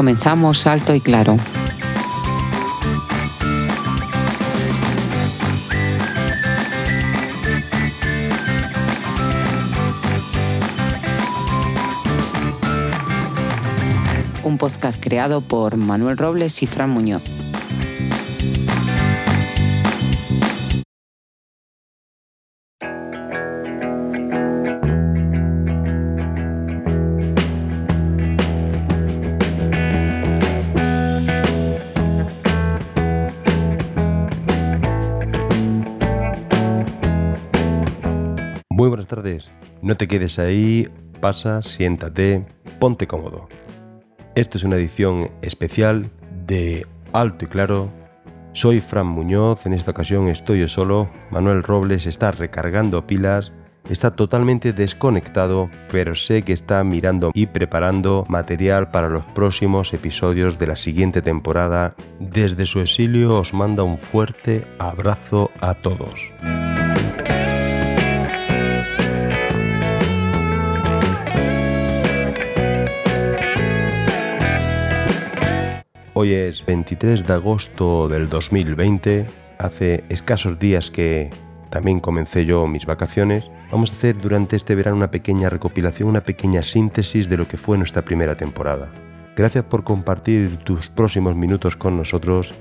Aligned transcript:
Comenzamos 0.00 0.66
alto 0.66 0.94
y 0.94 1.00
claro. 1.00 1.36
Podcast 14.60 15.02
creado 15.02 15.40
por 15.40 15.78
Manuel 15.78 16.18
Robles 16.18 16.62
y 16.62 16.66
Fran 16.66 16.90
Muñoz. 16.90 17.24
Muy 38.68 38.88
buenas 38.90 39.08
tardes. 39.08 39.48
No 39.80 39.96
te 39.96 40.06
quedes 40.06 40.38
ahí, 40.38 40.86
pasa, 41.22 41.62
siéntate, 41.62 42.44
ponte 42.78 43.06
cómodo. 43.06 43.48
Esto 44.36 44.58
es 44.58 44.64
una 44.64 44.76
edición 44.76 45.30
especial 45.42 46.10
de 46.46 46.86
Alto 47.12 47.46
y 47.46 47.48
Claro. 47.48 47.90
Soy 48.52 48.80
Fran 48.80 49.06
Muñoz, 49.06 49.66
en 49.66 49.72
esta 49.72 49.90
ocasión 49.90 50.28
estoy 50.28 50.66
solo. 50.68 51.10
Manuel 51.30 51.64
Robles 51.64 52.06
está 52.06 52.30
recargando 52.30 53.06
pilas, 53.06 53.52
está 53.88 54.12
totalmente 54.12 54.72
desconectado, 54.72 55.68
pero 55.90 56.14
sé 56.14 56.42
que 56.42 56.52
está 56.52 56.82
mirando 56.84 57.32
y 57.34 57.46
preparando 57.46 58.24
material 58.28 58.90
para 58.92 59.08
los 59.08 59.24
próximos 59.24 59.92
episodios 59.92 60.60
de 60.60 60.68
la 60.68 60.76
siguiente 60.76 61.22
temporada. 61.22 61.96
Desde 62.20 62.66
su 62.66 62.80
exilio 62.80 63.36
os 63.36 63.52
manda 63.52 63.82
un 63.82 63.98
fuerte 63.98 64.64
abrazo 64.78 65.50
a 65.60 65.74
todos. 65.74 66.14
Hoy 76.22 76.34
es 76.34 76.66
23 76.66 77.26
de 77.26 77.32
agosto 77.32 78.06
del 78.06 78.28
2020, 78.28 79.26
hace 79.56 80.04
escasos 80.10 80.58
días 80.58 80.90
que 80.90 81.30
también 81.70 81.98
comencé 81.98 82.44
yo 82.44 82.66
mis 82.66 82.84
vacaciones. 82.84 83.50
Vamos 83.72 83.90
a 83.90 83.94
hacer 83.94 84.20
durante 84.20 84.54
este 84.54 84.74
verano 84.74 84.98
una 84.98 85.10
pequeña 85.10 85.48
recopilación, 85.48 86.10
una 86.10 86.20
pequeña 86.20 86.62
síntesis 86.62 87.30
de 87.30 87.38
lo 87.38 87.48
que 87.48 87.56
fue 87.56 87.78
nuestra 87.78 88.02
primera 88.02 88.36
temporada. 88.36 88.92
Gracias 89.34 89.64
por 89.64 89.82
compartir 89.82 90.58
tus 90.58 90.88
próximos 90.90 91.36
minutos 91.36 91.74
con 91.74 91.96
nosotros. 91.96 92.52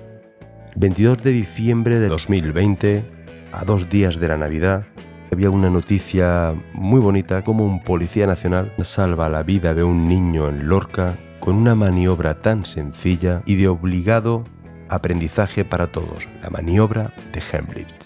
22 0.77 1.21
de 1.21 1.31
diciembre 1.31 1.99
de 1.99 2.07
2020, 2.07 3.03
a 3.51 3.65
dos 3.65 3.89
días 3.89 4.21
de 4.21 4.27
la 4.29 4.37
Navidad, 4.37 4.85
había 5.33 5.49
una 5.49 5.69
noticia 5.69 6.53
muy 6.71 7.01
bonita 7.01 7.43
como 7.43 7.65
un 7.65 7.83
policía 7.83 8.25
nacional 8.25 8.71
salva 8.85 9.27
la 9.27 9.43
vida 9.43 9.73
de 9.73 9.83
un 9.83 10.07
niño 10.07 10.47
en 10.47 10.69
Lorca 10.69 11.17
con 11.39 11.55
una 11.55 11.75
maniobra 11.75 12.41
tan 12.41 12.65
sencilla 12.65 13.41
y 13.45 13.55
de 13.55 13.67
obligado 13.67 14.43
aprendizaje 14.89 15.65
para 15.65 15.91
todos, 15.91 16.27
la 16.41 16.49
maniobra 16.49 17.13
de 17.31 17.41
Hemlift. 17.41 18.05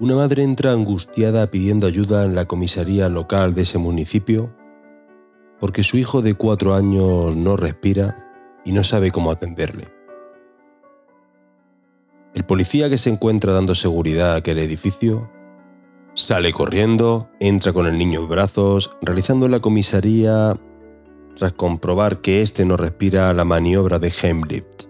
Una 0.00 0.16
madre 0.16 0.42
entra 0.42 0.72
angustiada 0.72 1.50
pidiendo 1.50 1.86
ayuda 1.86 2.24
en 2.24 2.34
la 2.34 2.44
comisaría 2.44 3.08
local 3.08 3.54
de 3.54 3.62
ese 3.62 3.78
municipio 3.78 4.54
porque 5.58 5.82
su 5.82 5.96
hijo 5.96 6.20
de 6.20 6.34
cuatro 6.34 6.74
años 6.74 7.34
no 7.36 7.56
respira 7.56 8.18
y 8.64 8.72
no 8.72 8.84
sabe 8.84 9.10
cómo 9.10 9.30
atenderle. 9.30 9.88
El 12.34 12.44
policía 12.44 12.90
que 12.90 12.98
se 12.98 13.10
encuentra 13.10 13.52
dando 13.52 13.74
seguridad 13.74 14.32
a 14.32 14.36
aquel 14.36 14.58
edificio 14.58 15.30
Sale 16.16 16.52
corriendo, 16.52 17.28
entra 17.40 17.72
con 17.72 17.86
el 17.86 17.98
niño 17.98 18.20
en 18.20 18.28
brazos, 18.28 18.96
realizando 19.02 19.48
la 19.48 19.58
comisaría, 19.58 20.54
tras 21.34 21.52
comprobar 21.54 22.20
que 22.20 22.40
éste 22.40 22.64
no 22.64 22.76
respira, 22.76 23.34
la 23.34 23.44
maniobra 23.44 23.98
de 23.98 24.12
Heimlift. 24.22 24.84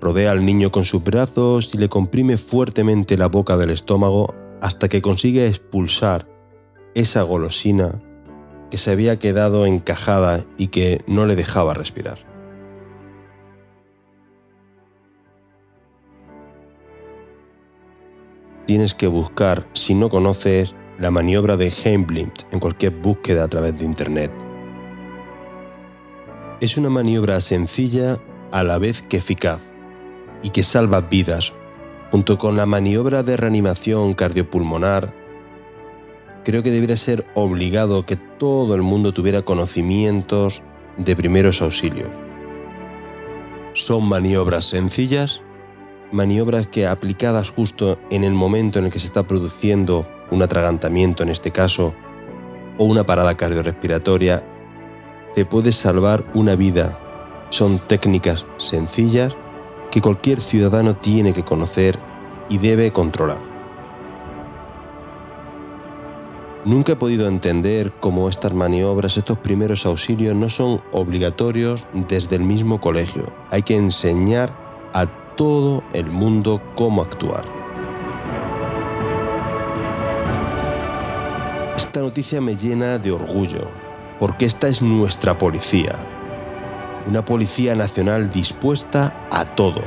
Rodea 0.00 0.30
al 0.30 0.46
niño 0.46 0.70
con 0.70 0.84
sus 0.84 1.02
brazos 1.02 1.70
y 1.72 1.78
le 1.78 1.88
comprime 1.88 2.36
fuertemente 2.36 3.18
la 3.18 3.26
boca 3.26 3.56
del 3.56 3.70
estómago 3.70 4.32
hasta 4.62 4.88
que 4.88 5.02
consigue 5.02 5.48
expulsar 5.48 6.28
esa 6.94 7.22
golosina 7.22 8.00
que 8.70 8.76
se 8.76 8.92
había 8.92 9.18
quedado 9.18 9.66
encajada 9.66 10.44
y 10.58 10.68
que 10.68 11.02
no 11.08 11.26
le 11.26 11.34
dejaba 11.34 11.74
respirar. 11.74 12.33
Tienes 18.66 18.94
que 18.94 19.06
buscar, 19.06 19.64
si 19.74 19.94
no 19.94 20.08
conoces, 20.08 20.74
la 20.98 21.10
maniobra 21.10 21.56
de 21.56 21.72
Heimblind 21.84 22.32
en 22.50 22.60
cualquier 22.60 22.92
búsqueda 22.92 23.44
a 23.44 23.48
través 23.48 23.78
de 23.78 23.84
Internet. 23.84 24.32
Es 26.60 26.76
una 26.76 26.88
maniobra 26.88 27.40
sencilla 27.40 28.18
a 28.52 28.62
la 28.62 28.78
vez 28.78 29.02
que 29.02 29.18
eficaz 29.18 29.60
y 30.42 30.50
que 30.50 30.62
salva 30.62 31.00
vidas, 31.00 31.52
junto 32.10 32.38
con 32.38 32.56
la 32.56 32.66
maniobra 32.66 33.22
de 33.22 33.36
reanimación 33.36 34.14
cardiopulmonar. 34.14 35.12
Creo 36.44 36.62
que 36.62 36.70
debería 36.70 36.96
ser 36.96 37.26
obligado 37.34 38.06
que 38.06 38.16
todo 38.16 38.74
el 38.74 38.82
mundo 38.82 39.12
tuviera 39.12 39.42
conocimientos 39.42 40.62
de 40.96 41.16
primeros 41.16 41.60
auxilios. 41.60 42.10
Son 43.72 44.08
maniobras 44.08 44.66
sencillas 44.66 45.42
maniobras 46.14 46.66
que 46.66 46.86
aplicadas 46.86 47.50
justo 47.50 47.98
en 48.10 48.24
el 48.24 48.32
momento 48.32 48.78
en 48.78 48.86
el 48.86 48.92
que 48.92 49.00
se 49.00 49.06
está 49.06 49.24
produciendo 49.24 50.08
un 50.30 50.42
atragantamiento 50.42 51.22
en 51.22 51.28
este 51.28 51.50
caso, 51.50 51.94
o 52.78 52.84
una 52.84 53.04
parada 53.04 53.36
cardiorrespiratoria, 53.36 54.44
te 55.34 55.44
puedes 55.44 55.76
salvar 55.76 56.24
una 56.34 56.56
vida. 56.56 56.98
Son 57.50 57.78
técnicas 57.78 58.46
sencillas 58.56 59.36
que 59.90 60.00
cualquier 60.00 60.40
ciudadano 60.40 60.96
tiene 60.96 61.32
que 61.32 61.44
conocer 61.44 61.98
y 62.48 62.58
debe 62.58 62.92
controlar. 62.92 63.38
Nunca 66.64 66.92
he 66.92 66.96
podido 66.96 67.28
entender 67.28 67.92
cómo 68.00 68.28
estas 68.30 68.54
maniobras, 68.54 69.18
estos 69.18 69.36
primeros 69.38 69.84
auxilios 69.84 70.34
no 70.34 70.48
son 70.48 70.80
obligatorios 70.92 71.84
desde 71.92 72.36
el 72.36 72.42
mismo 72.42 72.80
colegio. 72.80 73.26
Hay 73.50 73.62
que 73.62 73.76
enseñar 73.76 74.50
a 74.94 75.06
todo 75.36 75.82
el 75.92 76.06
mundo 76.06 76.62
cómo 76.76 77.02
actuar. 77.02 77.44
Esta 81.76 82.00
noticia 82.00 82.40
me 82.40 82.56
llena 82.56 82.98
de 82.98 83.12
orgullo, 83.12 83.68
porque 84.18 84.46
esta 84.46 84.68
es 84.68 84.82
nuestra 84.82 85.38
policía. 85.38 85.96
Una 87.06 87.24
policía 87.24 87.74
nacional 87.74 88.30
dispuesta 88.30 89.28
a 89.30 89.44
todo. 89.44 89.82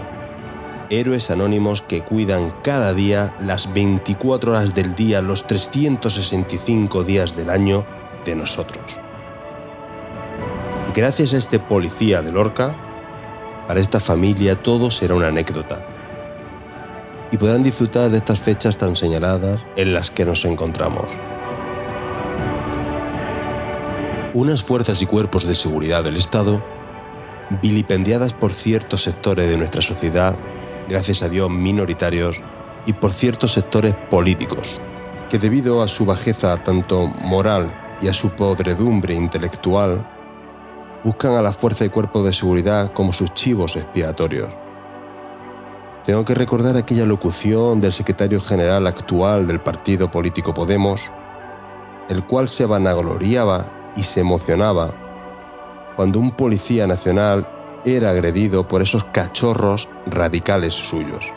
Héroes 0.90 1.32
anónimos 1.32 1.82
que 1.82 2.02
cuidan 2.02 2.54
cada 2.64 2.94
día 2.94 3.36
las 3.42 3.74
24 3.74 4.52
horas 4.52 4.74
del 4.74 4.96
día, 4.96 5.22
los 5.22 5.48
365 5.48 7.04
días 7.04 7.36
del 7.36 7.50
año 7.50 7.86
de 8.26 8.36
nosotros 8.36 8.98
Gracias 10.98 11.36
a 11.36 11.38
este 11.38 11.60
policía 11.60 12.24
de 12.24 12.32
Lorca, 12.32 12.74
para 13.68 13.82
esta 13.82 14.00
familia 14.00 14.56
todo 14.56 14.90
será 14.90 15.14
una 15.16 15.28
anécdota. 15.28 15.86
Y 17.32 17.38
podrán 17.38 17.64
disfrutar 17.64 18.10
de 18.10 18.18
estas 18.18 18.40
fechas 18.40 18.78
tan 18.78 18.96
señaladas 18.96 19.62
en 19.76 19.94
las 19.94 20.10
que 20.10 20.24
nos 20.24 20.46
encontramos. 20.46 21.08
Unas 24.34 24.64
fuerzas 24.64 25.02
y 25.02 25.06
cuerpos 25.06 25.46
de 25.46 25.54
seguridad 25.54 26.04
del 26.04 26.16
Estado, 26.16 26.64
vilipendiadas 27.62 28.34
por 28.34 28.54
ciertos 28.54 29.04
sectores 29.04 29.50
de 29.50 29.58
nuestra 29.58 29.82
sociedad, 29.82 30.36
gracias 30.88 31.22
a 31.22 31.30
Dios 31.30 31.50
minoritarios, 31.50 32.42
y 32.86 32.94
por 32.94 33.12
ciertos 33.12 33.52
sectores 33.52 33.94
políticos, 34.10 34.80
que 35.30 35.38
debido 35.38 35.82
a 35.82 35.90
su 35.90 36.06
bajeza 36.06 36.64
tanto 36.64 37.08
moral 37.26 37.70
y 38.02 38.08
a 38.08 38.14
su 38.14 38.30
podredumbre 38.30 39.14
intelectual, 39.14 40.08
buscan 41.08 41.36
a 41.36 41.42
la 41.42 41.54
fuerza 41.54 41.86
y 41.86 41.90
cuerpo 41.90 42.22
de 42.22 42.34
seguridad 42.34 42.92
como 42.92 43.14
sus 43.14 43.34
chivos 43.34 43.78
expiatorios. 43.78 44.50
Tengo 46.04 46.26
que 46.26 46.36
recordar 46.36 46.76
aquella 46.76 47.06
locución 47.06 47.80
del 47.80 47.94
secretario 47.94 48.42
general 48.42 48.86
actual 48.88 49.48
del 49.48 49.62
partido 49.62 50.12
político 50.12 50.54
Podemos, 50.54 51.10
el 52.10 52.26
cual 52.26 52.50
se 52.50 52.66
vanagloriaba 52.66 53.94
y 53.96 54.04
se 54.04 54.20
emocionaba 54.20 54.94
cuando 55.96 56.20
un 56.20 56.32
policía 56.32 56.88
nacional 56.88 57.48
era 57.86 58.10
agredido 58.10 58.68
por 58.68 58.82
esos 58.82 59.06
cachorros 59.06 59.88
radicales 60.08 60.74
suyos. 60.74 61.37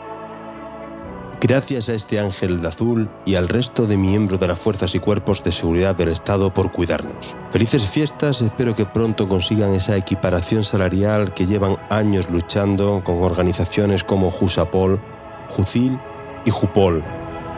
Gracias 1.43 1.89
a 1.89 1.95
este 1.95 2.19
ángel 2.19 2.61
de 2.61 2.67
azul 2.67 3.09
y 3.25 3.33
al 3.33 3.49
resto 3.49 3.87
de 3.87 3.97
miembros 3.97 4.39
de 4.39 4.47
las 4.47 4.59
fuerzas 4.59 4.93
y 4.93 4.99
cuerpos 4.99 5.43
de 5.43 5.51
seguridad 5.51 5.95
del 5.95 6.09
Estado 6.09 6.53
por 6.53 6.71
cuidarnos. 6.71 7.35
Felices 7.49 7.89
fiestas, 7.89 8.41
espero 8.41 8.75
que 8.75 8.85
pronto 8.85 9.27
consigan 9.27 9.73
esa 9.73 9.97
equiparación 9.97 10.63
salarial 10.63 11.33
que 11.33 11.47
llevan 11.47 11.77
años 11.89 12.29
luchando 12.29 13.01
con 13.03 13.23
organizaciones 13.23 14.03
como 14.03 14.29
Jusapol, 14.29 15.01
Jucil 15.49 15.97
y 16.45 16.51
Jupol, 16.51 17.03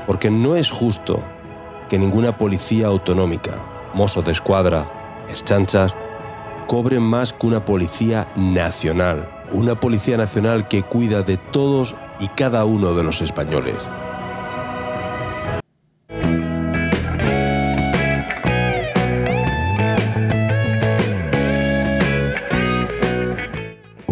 porque 0.07 0.31
no 0.31 0.55
es 0.55 0.71
justo 0.71 1.21
que 1.89 1.99
ninguna 1.99 2.37
policía 2.37 2.87
autonómica, 2.87 3.51
mozo 3.93 4.21
de 4.21 4.31
escuadra, 4.31 5.25
eschanchas, 5.29 5.93
cobren 6.67 7.01
más 7.01 7.33
que 7.33 7.47
una 7.47 7.65
policía 7.65 8.29
nacional. 8.37 9.29
Una 9.51 9.77
policía 9.77 10.15
nacional 10.15 10.69
que 10.69 10.83
cuida 10.83 11.21
de 11.21 11.35
todos 11.35 11.95
y 12.19 12.27
cada 12.29 12.65
uno 12.65 12.93
de 12.93 13.03
los 13.03 13.21
españoles. 13.21 13.75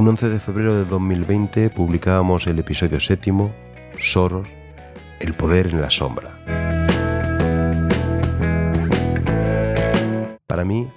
Un 0.01 0.07
11 0.07 0.29
de 0.29 0.39
febrero 0.39 0.75
de 0.75 0.85
2020 0.85 1.69
publicábamos 1.69 2.47
el 2.47 2.57
episodio 2.57 2.99
séptimo, 2.99 3.51
Soros, 3.99 4.47
el 5.19 5.35
poder 5.35 5.67
en 5.67 5.79
la 5.79 5.91
sombra. 5.91 6.31
Para 10.47 10.65
mí, 10.65 10.87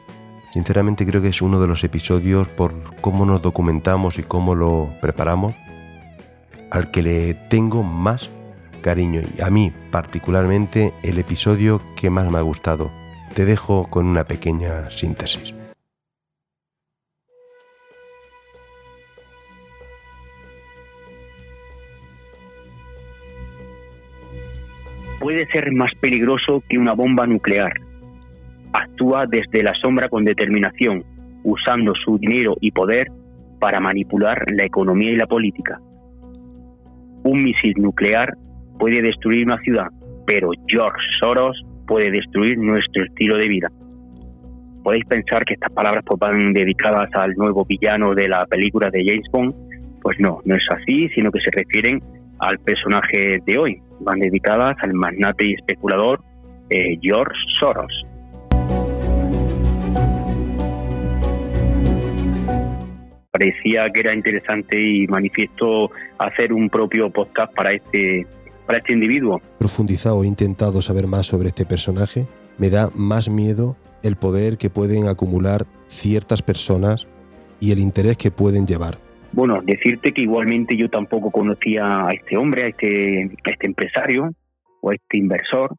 sinceramente 0.55 1.05
creo 1.05 1.21
que 1.21 1.29
es 1.29 1.43
uno 1.43 1.61
de 1.61 1.67
los 1.67 1.85
episodios 1.85 2.49
por 2.49 2.73
cómo 3.03 3.27
nos 3.27 3.43
documentamos 3.43 4.19
y 4.19 4.23
cómo 4.23 4.55
lo 4.55 4.89
preparamos, 5.03 5.55
al 6.75 6.91
que 6.91 7.03
le 7.03 7.35
tengo 7.49 7.85
más 7.85 8.33
cariño 8.83 9.21
y 9.39 9.41
a 9.41 9.49
mí 9.49 9.73
particularmente 9.93 10.93
el 11.05 11.19
episodio 11.19 11.81
que 11.99 12.11
más 12.11 12.31
me 12.31 12.39
ha 12.39 12.43
gustado. 12.43 12.91
Te 13.35 13.45
dejo 13.45 13.89
con 13.89 14.07
una 14.07 14.25
pequeña 14.25 14.91
síntesis. 14.91 15.55
Puede 25.21 25.47
ser 25.53 25.73
más 25.73 25.93
peligroso 26.01 26.63
que 26.69 26.77
una 26.77 26.93
bomba 26.93 27.25
nuclear. 27.27 27.73
Actúa 28.73 29.27
desde 29.27 29.63
la 29.63 29.73
sombra 29.81 30.09
con 30.09 30.25
determinación, 30.25 31.05
usando 31.45 31.95
su 32.05 32.19
dinero 32.19 32.57
y 32.61 32.73
poder 32.73 33.13
para 33.61 33.79
manipular 33.79 34.45
la 34.51 34.65
economía 34.65 35.13
y 35.13 35.17
la 35.17 35.27
política 35.27 35.81
un 37.25 37.43
misil 37.43 37.75
nuclear 37.77 38.35
puede 38.79 39.03
destruir 39.03 39.47
una 39.47 39.59
ciudad, 39.59 39.89
pero 40.27 40.51
George 40.69 41.01
Soros 41.21 41.61
puede 41.87 42.11
destruir 42.11 42.59
nuestro 42.59 43.05
estilo 43.05 43.37
de 43.37 43.49
vida. 43.49 43.71
Podéis 44.83 45.05
pensar 45.07 45.45
que 45.45 45.55
estas 45.55 45.73
palabras 45.73 46.05
pues, 46.07 46.21
van 46.21 46.53
dedicadas 46.53 47.09
al 47.15 47.33
nuevo 47.33 47.65
villano 47.65 48.15
de 48.15 48.29
la 48.29 48.45
película 48.47 48.91
de 48.91 49.05
James 49.05 49.27
Bond. 49.33 49.55
Pues 50.03 50.19
no, 50.21 50.41
no 50.45 50.55
es 50.55 50.67
así, 50.71 51.09
sino 51.15 51.31
que 51.31 51.41
se 51.41 51.51
refieren 51.51 52.03
al 52.39 52.59
personaje 52.59 53.39
de 53.47 53.59
hoy. 53.59 53.81
Van 54.01 54.19
dedicadas 54.21 54.77
al 54.83 54.93
magnate 54.93 55.47
y 55.47 55.55
especulador 55.55 56.21
eh, 56.69 56.99
George 57.01 57.39
Soros. 57.59 58.05
Parecía 63.35 63.91
que 63.91 64.01
era 64.01 64.15
interesante 64.15 64.81
y 64.81 65.09
manifiesto 65.09 65.91
hacer 66.19 66.53
un 66.53 66.71
propio 66.71 67.11
podcast 67.11 67.53
para 67.53 67.73
este, 67.73 68.25
para 68.65 68.79
este 68.79 68.93
individuo. 68.93 69.43
Profundizado 69.59 70.23
e 70.23 70.29
intentado 70.29 70.81
saber 70.81 71.09
más 71.09 71.27
sobre 71.27 71.49
este 71.49 71.67
personaje, 71.67 72.29
me 72.59 72.71
da 72.71 72.91
más 72.95 73.29
miedo 73.29 73.77
el 74.05 74.15
poder 74.15 74.57
que 74.57 74.71
pueden 74.71 75.09
acumular 75.09 75.65
ciertas 75.89 76.43
personas 76.43 77.09
y 77.59 77.73
el 77.73 77.81
interés 77.81 78.17
que 78.17 78.31
pueden 78.31 78.69
llevar. 78.69 78.99
Bueno, 79.33 79.61
decirte 79.65 80.13
que 80.13 80.23
igualmente 80.23 80.77
yo 80.77 80.89
tampoco 80.89 81.33
conocía 81.33 82.07
a 82.07 82.11
este 82.11 82.37
hombre, 82.37 82.67
a 82.67 82.69
este, 82.69 83.33
a 83.45 83.51
este 83.51 83.67
empresario 83.67 84.33
o 84.81 84.91
a 84.91 84.95
este 84.95 85.19
inversor, 85.19 85.75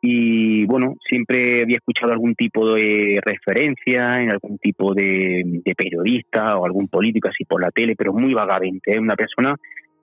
y 0.00 0.64
bueno, 0.66 0.96
siempre 1.08 1.62
había 1.62 1.78
escuchado 1.78 2.12
algún 2.12 2.34
tipo 2.34 2.74
de 2.74 3.20
referencia 3.24 4.22
en 4.22 4.30
algún 4.30 4.58
tipo 4.58 4.94
de, 4.94 5.62
periodista 5.76 6.56
o 6.56 6.64
algún 6.64 6.88
político 6.88 7.28
así 7.28 7.44
por 7.44 7.60
la 7.60 7.70
tele, 7.70 7.96
pero 7.96 8.12
muy 8.12 8.32
vagamente. 8.32 8.92
Es 8.92 8.96
¿eh? 8.96 9.00
una 9.00 9.16
persona 9.16 9.56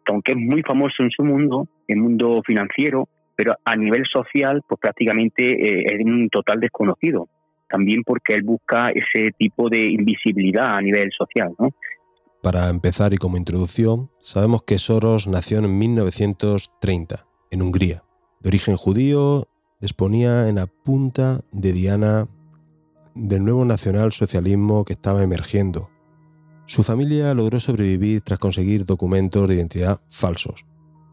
que 0.06 0.13
aunque 0.13 0.33
es 0.33 0.38
muy 0.38 0.62
famoso 0.63 1.01
en 1.01 1.09
su 1.12 1.24
mundo, 1.24 1.68
en 1.88 1.97
el 1.97 2.03
mundo 2.03 2.42
financiero, 2.45 3.07
pero 3.36 3.56
a 3.63 3.75
nivel 3.75 4.03
social, 4.12 4.62
pues 4.68 4.80
prácticamente 4.80 5.44
eh, 5.44 5.86
es 5.86 6.06
un 6.06 6.30
total 6.30 6.59
desconocido. 6.59 7.30
También 7.69 8.03
porque 8.03 8.36
él 8.36 8.44
busca 8.44 8.89
ese 8.89 9.31
tipo 9.38 9.69
de 9.69 9.89
invisibilidad 9.92 10.77
a 10.77 10.81
nivel 10.81 11.09
social, 11.18 11.53
¿no? 11.57 11.69
Para 12.44 12.69
empezar 12.69 13.13
y 13.13 13.18
como 13.18 13.38
introducción, 13.38 14.11
sabemos 14.19 14.64
que 14.64 14.78
Soros 14.78 15.28
nació 15.28 15.59
en 15.59 15.80
1930, 15.80 17.25
en 17.49 17.61
Hungría. 17.64 18.04
De 18.40 18.49
origen 18.49 18.75
judío, 18.75 19.47
les 19.80 19.94
ponía 19.94 20.48
en 20.48 20.56
la 20.56 20.68
punta 20.68 21.42
de 21.52 21.74
Diana 21.74 22.28
del 23.14 23.44
nuevo 23.44 23.66
nacionalsocialismo 23.66 24.86
que 24.86 24.94
estaba 24.94 25.24
emergiendo. 25.24 25.90
Su 26.66 26.84
familia 26.84 27.34
logró 27.34 27.60
sobrevivir 27.60 28.22
tras 28.22 28.40
conseguir 28.40 28.86
documentos 28.86 29.48
de 29.48 29.56
identidad 29.56 30.00
falsos. 30.10 30.66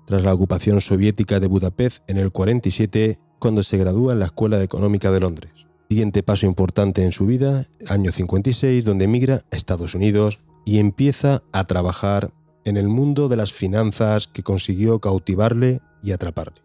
Tras 0.06 0.22
la 0.22 0.34
ocupación 0.34 0.80
soviética 0.80 1.40
de 1.40 1.46
Budapest 1.46 2.02
en 2.08 2.18
el 2.18 2.32
47, 2.32 3.18
cuando 3.38 3.62
se 3.62 3.76
gradúa 3.76 4.14
en 4.14 4.20
la 4.20 4.26
Escuela 4.26 4.62
Económica 4.62 5.10
de 5.10 5.20
Londres. 5.20 5.52
Siguiente 5.88 6.22
paso 6.22 6.46
importante 6.46 7.02
en 7.02 7.12
su 7.12 7.26
vida, 7.26 7.68
año 7.86 8.10
56, 8.10 8.84
donde 8.84 9.04
emigra 9.04 9.44
a 9.50 9.56
Estados 9.56 9.94
Unidos 9.94 10.40
y 10.64 10.78
empieza 10.78 11.42
a 11.52 11.66
trabajar 11.66 12.32
en 12.64 12.76
el 12.76 12.88
mundo 12.88 13.28
de 13.28 13.36
las 13.36 13.52
finanzas 13.52 14.28
que 14.28 14.42
consiguió 14.42 15.00
cautivarle 15.00 15.80
y 16.02 16.12
atraparle 16.12 16.62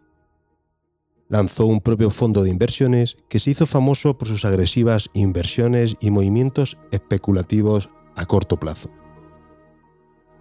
lanzó 1.28 1.66
un 1.66 1.80
propio 1.80 2.10
fondo 2.10 2.42
de 2.42 2.50
inversiones 2.50 3.16
que 3.28 3.38
se 3.38 3.50
hizo 3.50 3.66
famoso 3.66 4.16
por 4.16 4.28
sus 4.28 4.44
agresivas 4.44 5.10
inversiones 5.12 5.96
y 6.00 6.10
movimientos 6.10 6.78
especulativos 6.90 7.90
a 8.16 8.26
corto 8.26 8.58
plazo. 8.58 8.90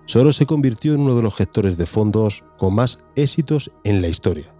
Soros 0.06 0.38
se 0.38 0.46
convirtió 0.46 0.94
en 0.94 1.02
uno 1.02 1.16
de 1.18 1.24
los 1.24 1.36
gestores 1.36 1.78
de 1.78 1.86
fondos 1.86 2.46
con 2.58 2.74
más 2.74 3.00
éxitos 3.16 3.72
en 3.84 4.02
la 4.02 4.08
historia. 4.08 4.54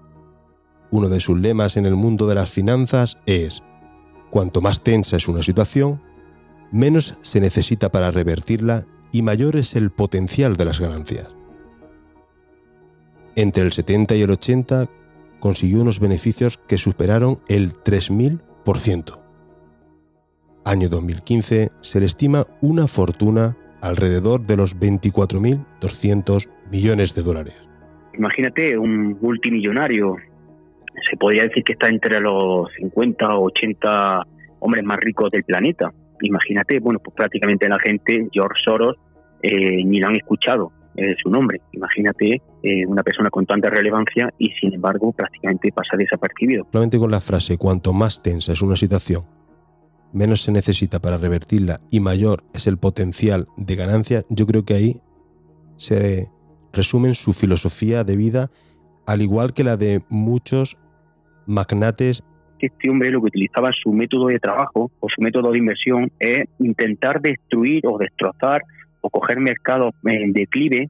Uno 0.92 1.08
de 1.08 1.22
sus 1.22 1.40
lemas 1.40 1.78
en 1.78 1.86
el 1.86 1.96
mundo 1.96 2.28
de 2.28 2.36
las 2.36 2.50
finanzas 2.50 3.18
es, 3.26 3.64
cuanto 4.30 4.62
más 4.62 4.84
tensa 4.84 5.16
es 5.16 5.28
una 5.30 5.42
situación, 5.42 6.02
menos 6.72 7.16
se 7.22 7.40
necesita 7.40 7.90
para 7.90 8.12
revertirla 8.12 8.86
y 9.14 9.22
mayor 9.22 9.56
es 9.56 9.76
el 9.76 9.90
potencial 9.90 10.58
de 10.58 10.66
las 10.66 10.82
ganancias. 10.82 11.30
Entre 13.36 13.64
el 13.64 13.72
70 13.72 14.16
y 14.16 14.22
el 14.24 14.32
80 14.32 14.90
consiguió 15.40 15.82
unos 15.82 16.00
beneficios 16.00 16.58
que 16.68 16.78
superaron 16.78 17.40
el 17.48 17.74
3.000%. 17.74 19.20
Año 20.66 20.90
2015 20.90 21.72
se 21.80 22.00
le 22.00 22.06
estima 22.06 22.46
una 22.62 22.88
fortuna 22.88 23.56
alrededor 23.82 24.42
de 24.42 24.58
los 24.58 24.78
24.200 24.78 26.50
millones 26.72 27.16
de 27.16 27.22
dólares. 27.22 27.54
Imagínate 28.14 28.78
un 28.78 29.18
multimillonario, 29.22 30.16
se 31.10 31.16
podría 31.18 31.44
decir 31.44 31.64
que 31.64 31.74
está 31.74 31.88
entre 31.88 32.20
los 32.20 32.70
50 32.78 33.28
o 33.38 33.46
80 33.46 34.24
hombres 34.60 34.84
más 34.84 35.00
ricos 35.00 35.32
del 35.32 35.44
planeta, 35.44 35.94
imagínate, 36.22 36.80
bueno, 36.80 37.00
pues 37.00 37.16
prácticamente 37.16 37.70
la 37.70 37.78
gente, 37.80 38.28
George 38.32 38.60
Soros, 38.66 38.98
eh, 39.44 39.84
ni 39.86 40.00
lo 40.00 40.08
han 40.08 40.16
escuchado 40.16 40.72
eh, 40.98 41.16
su 41.22 41.30
nombre. 41.30 41.62
Imagínate 41.74 42.42
eh, 42.64 42.86
una 42.88 43.04
persona 43.04 43.30
con 43.30 43.46
tanta 43.46 43.70
relevancia 43.70 44.34
y 44.40 44.50
sin 44.60 44.74
embargo 44.74 45.14
prácticamente 45.14 45.72
pasa 45.72 45.96
desapercibido. 45.96 46.68
Solamente 46.72 46.98
con 46.98 47.12
la 47.12 47.22
frase, 47.22 47.58
cuanto 47.58 47.94
más 47.94 48.24
tensa 48.24 48.54
es 48.54 48.62
una 48.64 48.76
situación, 48.76 49.22
menos 50.12 50.42
se 50.42 50.52
necesita 50.52 51.00
para 51.00 51.18
revertirla 51.18 51.82
y 51.92 52.00
mayor 52.00 52.44
es 52.54 52.66
el 52.66 52.78
potencial 52.78 53.48
de 53.58 53.76
ganancia, 53.76 54.24
yo 54.30 54.48
creo 54.48 54.66
que 54.66 54.74
ahí 54.74 55.02
se 55.76 56.30
resumen 56.74 57.14
su 57.14 57.34
filosofía 57.34 58.04
de 58.04 58.16
vida, 58.18 58.50
al 59.06 59.22
igual 59.22 59.54
que 59.54 59.64
la 59.64 59.78
de 59.78 60.02
muchos 60.10 60.78
magnates 61.46 62.24
este 62.60 62.90
hombre 62.90 63.12
lo 63.12 63.22
que 63.22 63.28
utilizaba 63.28 63.70
su 63.72 63.94
método 63.94 64.28
de 64.28 64.40
trabajo 64.40 64.92
o 65.00 65.08
su 65.16 65.22
método 65.22 65.52
de 65.52 65.60
inversión 65.60 66.12
es 66.20 66.50
intentar 66.58 67.22
destruir 67.22 67.86
o 67.86 68.00
destrozar 68.00 68.64
o 69.02 69.10
coger 69.10 69.40
mercados 69.40 69.94
en 70.04 70.34
declive 70.34 70.90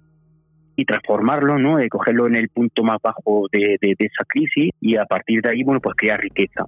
y 0.76 0.86
transformarlo, 0.86 1.58
¿no? 1.58 1.78
De 1.78 1.90
cogerlo 1.90 2.28
en 2.28 2.36
el 2.36 2.50
punto 2.50 2.84
más 2.84 3.00
bajo 3.02 3.48
de, 3.52 3.78
esa 3.82 4.24
crisis 4.28 4.72
y 4.80 4.96
a 4.96 5.06
partir 5.06 5.42
de 5.42 5.52
ahí, 5.52 5.64
bueno, 5.64 5.82
pues 5.82 5.96
crear 5.98 6.20
riqueza. 6.20 6.66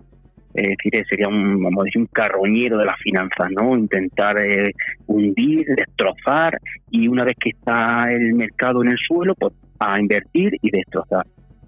Es 0.53 0.67
decir, 0.67 1.05
sería 1.07 1.27
un, 1.27 1.61
vamos 1.61 1.81
a 1.81 1.85
decir, 1.85 2.01
un 2.01 2.07
carroñero 2.07 2.79
de 2.79 2.85
las 2.85 2.99
finanzas, 3.01 3.51
¿no? 3.51 3.77
Intentar 3.77 4.35
eh, 4.41 4.73
hundir, 5.05 5.67
destrozar 5.67 6.57
y 6.89 7.07
una 7.07 7.23
vez 7.23 7.35
que 7.39 7.51
está 7.51 8.11
el 8.11 8.33
mercado 8.33 8.81
en 8.81 8.89
el 8.91 8.97
suelo, 8.97 9.35
pues 9.35 9.53
a 9.79 9.99
invertir 9.99 10.53
y 10.59 10.71
destrozar. 10.71 11.25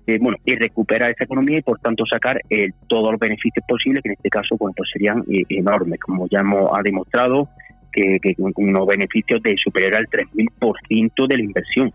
Eh, 0.07 0.17
bueno, 0.19 0.39
y 0.43 0.55
recuperar 0.55 1.11
esa 1.11 1.25
economía 1.25 1.59
y 1.59 1.61
por 1.61 1.77
tanto 1.79 2.05
sacar 2.11 2.41
eh, 2.49 2.69
todos 2.87 3.11
los 3.11 3.19
beneficios 3.19 3.63
posibles, 3.67 4.01
que 4.01 4.09
en 4.09 4.13
este 4.13 4.29
caso 4.29 4.57
pues, 4.57 4.73
pues 4.75 4.89
serían 4.91 5.23
enormes, 5.27 5.99
como 5.99 6.27
ya 6.27 6.39
hemos, 6.39 6.71
ha 6.75 6.81
demostrado 6.81 7.49
que, 7.91 8.19
con 8.35 8.53
unos 8.55 8.87
beneficios 8.87 9.41
de 9.43 9.55
superior 9.63 9.95
al 9.95 10.07
3.000% 10.07 11.27
de 11.27 11.37
la 11.37 11.43
inversión. 11.43 11.91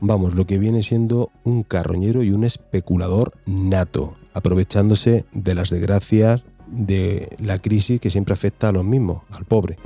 Vamos, 0.00 0.34
lo 0.34 0.46
que 0.46 0.58
viene 0.58 0.82
siendo 0.82 1.30
un 1.44 1.62
carroñero 1.62 2.22
y 2.22 2.30
un 2.30 2.44
especulador 2.44 3.32
nato, 3.46 4.16
aprovechándose 4.34 5.24
de 5.32 5.54
las 5.54 5.70
desgracias 5.70 6.44
de 6.66 7.28
la 7.38 7.58
crisis 7.58 8.00
que 8.00 8.10
siempre 8.10 8.34
afecta 8.34 8.68
a 8.68 8.72
los 8.72 8.84
mismos, 8.84 9.22
al 9.36 9.44
pobre. 9.44 9.76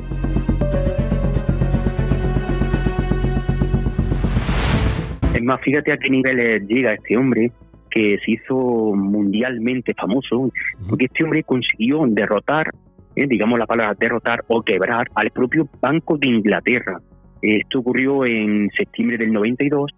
Es 5.34 5.42
más, 5.42 5.60
fíjate 5.62 5.92
a 5.92 5.96
qué 5.96 6.10
nivel 6.10 6.66
llega 6.66 6.92
este 6.92 7.16
hombre 7.16 7.52
que 7.90 8.18
se 8.24 8.32
hizo 8.32 8.54
mundialmente 8.94 9.94
famoso, 9.94 10.50
porque 10.88 11.06
este 11.06 11.24
hombre 11.24 11.42
consiguió 11.42 12.04
derrotar 12.06 12.70
eh, 13.16 13.26
digamos 13.26 13.58
la 13.58 13.66
palabra 13.66 13.96
derrotar 13.98 14.44
o 14.48 14.62
quebrar 14.62 15.08
al 15.14 15.30
propio 15.30 15.68
Banco 15.80 16.16
de 16.16 16.28
Inglaterra. 16.28 17.00
Esto 17.42 17.80
ocurrió 17.80 18.24
en 18.26 18.70
septiembre 18.76 19.18
del 19.18 19.32
92 19.32 19.90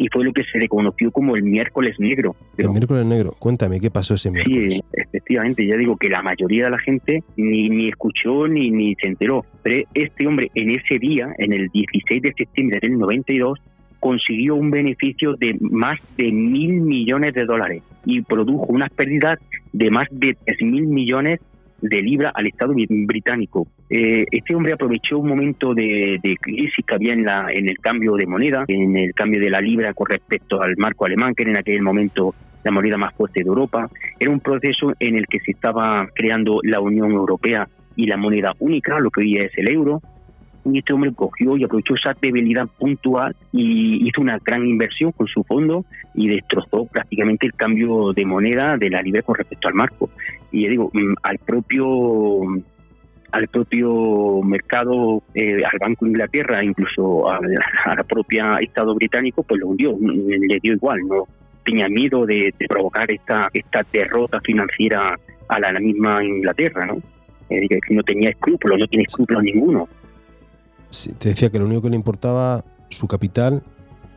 y 0.00 0.08
fue 0.08 0.24
lo 0.24 0.32
que 0.32 0.42
se 0.44 0.58
reconoció 0.58 1.10
como 1.10 1.36
el 1.36 1.42
miércoles 1.42 1.96
negro. 1.98 2.34
el 2.56 2.70
miércoles 2.70 3.04
negro, 3.04 3.32
cuéntame, 3.38 3.80
¿qué 3.80 3.90
pasó 3.90 4.14
ese 4.14 4.30
miércoles? 4.30 4.74
Sí, 4.74 4.80
efectivamente, 4.94 5.66
ya 5.66 5.76
digo 5.76 5.96
que 5.96 6.08
la 6.08 6.22
mayoría 6.22 6.64
de 6.64 6.70
la 6.70 6.78
gente 6.78 7.22
ni, 7.36 7.68
ni 7.68 7.88
escuchó 7.88 8.48
ni, 8.48 8.70
ni 8.70 8.94
se 8.94 9.08
enteró, 9.08 9.44
pero 9.62 9.86
este 9.92 10.26
hombre 10.26 10.50
en 10.54 10.70
ese 10.70 10.98
día, 10.98 11.34
en 11.36 11.52
el 11.52 11.68
16 11.68 12.22
de 12.22 12.32
septiembre 12.32 12.78
del 12.80 12.98
92, 12.98 13.60
consiguió 14.00 14.54
un 14.54 14.70
beneficio 14.70 15.34
de 15.34 15.58
más 15.60 16.00
de 16.16 16.32
mil 16.32 16.80
millones 16.80 17.34
de 17.34 17.44
dólares 17.44 17.82
y 18.06 18.22
produjo 18.22 18.66
unas 18.70 18.90
pérdidas 18.90 19.38
de 19.74 19.90
más 19.90 20.08
de 20.10 20.34
tres 20.46 20.62
mil 20.62 20.86
millones 20.86 21.40
de 21.80 22.02
libra 22.02 22.32
al 22.34 22.46
Estado 22.46 22.74
británico. 22.74 23.66
Eh, 23.88 24.24
este 24.30 24.54
hombre 24.54 24.72
aprovechó 24.72 25.18
un 25.18 25.28
momento 25.28 25.74
de, 25.74 26.20
crisis 26.40 26.84
que 26.86 26.94
había 26.94 27.12
en, 27.12 27.24
la, 27.24 27.48
en 27.50 27.68
el 27.68 27.78
cambio 27.78 28.14
de 28.14 28.26
moneda, 28.26 28.64
en 28.68 28.96
el 28.96 29.14
cambio 29.14 29.40
de 29.40 29.50
la 29.50 29.60
libra 29.60 29.94
con 29.94 30.08
respecto 30.08 30.62
al 30.62 30.76
marco 30.76 31.06
alemán, 31.06 31.34
que 31.34 31.42
era 31.42 31.52
en 31.52 31.58
aquel 31.58 31.82
momento 31.82 32.34
la 32.62 32.70
moneda 32.70 32.96
más 32.96 33.14
fuerte 33.14 33.42
de 33.42 33.48
Europa. 33.48 33.88
Era 34.18 34.30
un 34.30 34.40
proceso 34.40 34.92
en 34.98 35.16
el 35.16 35.26
que 35.26 35.40
se 35.40 35.52
estaba 35.52 36.08
creando 36.14 36.60
la 36.62 36.80
Unión 36.80 37.12
Europea 37.12 37.68
y 37.96 38.06
la 38.06 38.16
moneda 38.16 38.54
única, 38.58 38.98
lo 39.00 39.10
que 39.10 39.20
hoy 39.20 39.36
es 39.38 39.52
el 39.56 39.70
euro. 39.70 40.00
Y 40.62 40.78
este 40.78 40.92
hombre 40.92 41.10
cogió 41.14 41.56
y 41.56 41.64
aprovechó 41.64 41.94
esa 41.94 42.14
debilidad 42.20 42.66
puntual 42.78 43.34
y 43.50 44.06
hizo 44.06 44.20
una 44.20 44.38
gran 44.44 44.66
inversión 44.66 45.10
con 45.12 45.26
su 45.26 45.42
fondo 45.42 45.86
y 46.14 46.28
destrozó 46.28 46.84
prácticamente 46.84 47.46
el 47.46 47.54
cambio 47.54 48.12
de 48.12 48.26
moneda 48.26 48.76
de 48.76 48.90
la 48.90 49.00
libra 49.00 49.22
con 49.22 49.36
respecto 49.36 49.68
al 49.68 49.74
marco 49.74 50.10
y 50.52 50.68
digo, 50.68 50.90
mm, 50.92 51.14
al 51.22 51.38
propio 51.38 52.40
al 53.32 53.46
propio 53.46 54.42
mercado, 54.42 55.22
eh, 55.34 55.62
al 55.64 55.78
Banco 55.78 56.04
de 56.04 56.10
Inglaterra, 56.10 56.64
incluso 56.64 57.30
al, 57.30 57.42
la 57.86 58.04
propia 58.04 58.56
Estado 58.60 58.94
británico, 58.94 59.44
pues 59.44 59.60
lo 59.60 59.68
hundió, 59.68 59.96
le 60.00 60.58
dio 60.60 60.74
igual, 60.74 60.98
no 61.06 61.28
tenía 61.64 61.88
miedo 61.88 62.26
de, 62.26 62.52
provocar 62.68 63.10
esta 63.10 63.48
esta 63.52 63.84
derrota 63.92 64.40
financiera 64.40 65.16
a 65.48 65.60
la, 65.60 65.78
misma 65.78 66.24
Inglaterra, 66.24 66.86
¿no? 66.86 66.98
Eh, 67.50 67.68
no 67.90 68.02
tenía 68.02 68.30
escrúpulos, 68.30 68.78
no 68.78 68.86
tiene 68.86 69.04
escrúpulos 69.06 69.42
ninguno. 69.42 69.88
Sí, 70.88 71.12
te 71.18 71.30
decía 71.30 71.50
que 71.50 71.58
lo 71.58 71.66
único 71.66 71.82
que 71.82 71.90
le 71.90 71.96
importaba 71.96 72.64
su 72.88 73.06
capital 73.06 73.62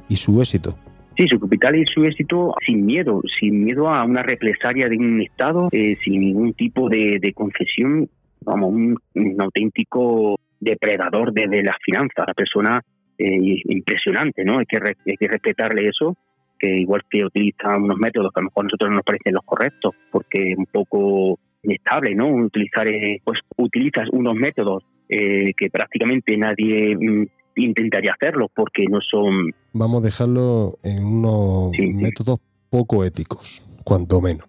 y 0.10 0.16
su 0.16 0.42
éxito. 0.42 0.76
Sí, 1.16 1.28
su 1.28 1.40
capital 1.40 1.76
y 1.76 1.86
su 1.86 2.04
éxito 2.04 2.56
sin 2.66 2.86
miedo, 2.86 3.22
sin 3.40 3.64
miedo 3.64 3.88
a 3.88 4.04
una 4.04 4.24
represalia 4.24 4.90
de 4.90 4.98
un 4.98 5.22
Estado, 5.22 5.70
eh, 5.72 5.96
sin 6.04 6.22
ningún 6.22 6.54
tipo 6.54 6.90
de, 6.90 7.32
concesión, 7.36 8.10
vamos, 8.42 8.74
un, 8.74 8.98
auténtico 9.40 10.40
depredador 10.60 11.32
de, 11.32 11.62
las 11.62 11.78
finanzas, 11.86 12.26
la 12.26 12.34
persona 12.34 12.82
eh, 13.20 13.62
impresionante, 13.66 14.44
¿no? 14.44 14.58
Hay 14.58 14.66
que, 14.66 14.78
hay 14.78 15.18
que 15.18 15.28
respetarle 15.28 15.88
eso, 15.88 16.18
que 16.58 16.80
igual 16.80 17.04
que 17.08 17.26
utiliza 17.26 17.78
unos 17.78 17.98
métodos 17.98 18.32
que 18.34 18.40
a 18.40 18.42
lo 18.42 18.48
mejor 18.48 18.64
a 18.64 18.68
nosotros 18.68 18.90
no 18.90 18.96
nos 18.96 19.06
parecen 19.06 19.34
los 19.36 19.46
correctos, 19.46 19.94
porque 20.12 20.54
es 20.54 20.58
un 20.58 20.66
poco 20.66 21.38
inestable, 21.62 22.16
¿no? 22.16 22.28
Utilizar, 22.28 22.88
eh, 22.88 23.22
pues 23.24 23.40
utilizas 23.58 24.10
unos 24.12 24.34
métodos 24.34 24.84
que 25.08 25.70
prácticamente 25.70 26.36
nadie 26.38 26.96
mm, 26.96 27.28
intentaría 27.56 28.14
hacerlo 28.14 28.50
porque 28.56 28.86
no 28.90 29.00
son... 29.02 29.52
Vamos 29.74 30.02
a 30.02 30.06
dejarlo 30.06 30.78
en 30.84 31.04
unos 31.04 31.72
métodos 31.78 32.40
poco 32.70 33.04
éticos, 33.04 33.64
cuanto 33.84 34.22
menos. 34.22 34.48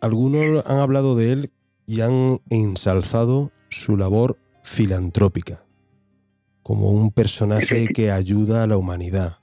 Algunos 0.00 0.64
han 0.66 0.78
hablado 0.78 1.16
de 1.16 1.32
él 1.32 1.50
y 1.86 2.00
han 2.00 2.38
ensalzado 2.48 3.52
su 3.68 3.96
labor 3.96 4.38
filantrópica 4.62 5.64
como 6.62 6.92
un 6.92 7.10
personaje 7.10 7.88
que 7.88 8.12
ayuda 8.12 8.62
a 8.62 8.66
la 8.68 8.76
humanidad. 8.76 9.38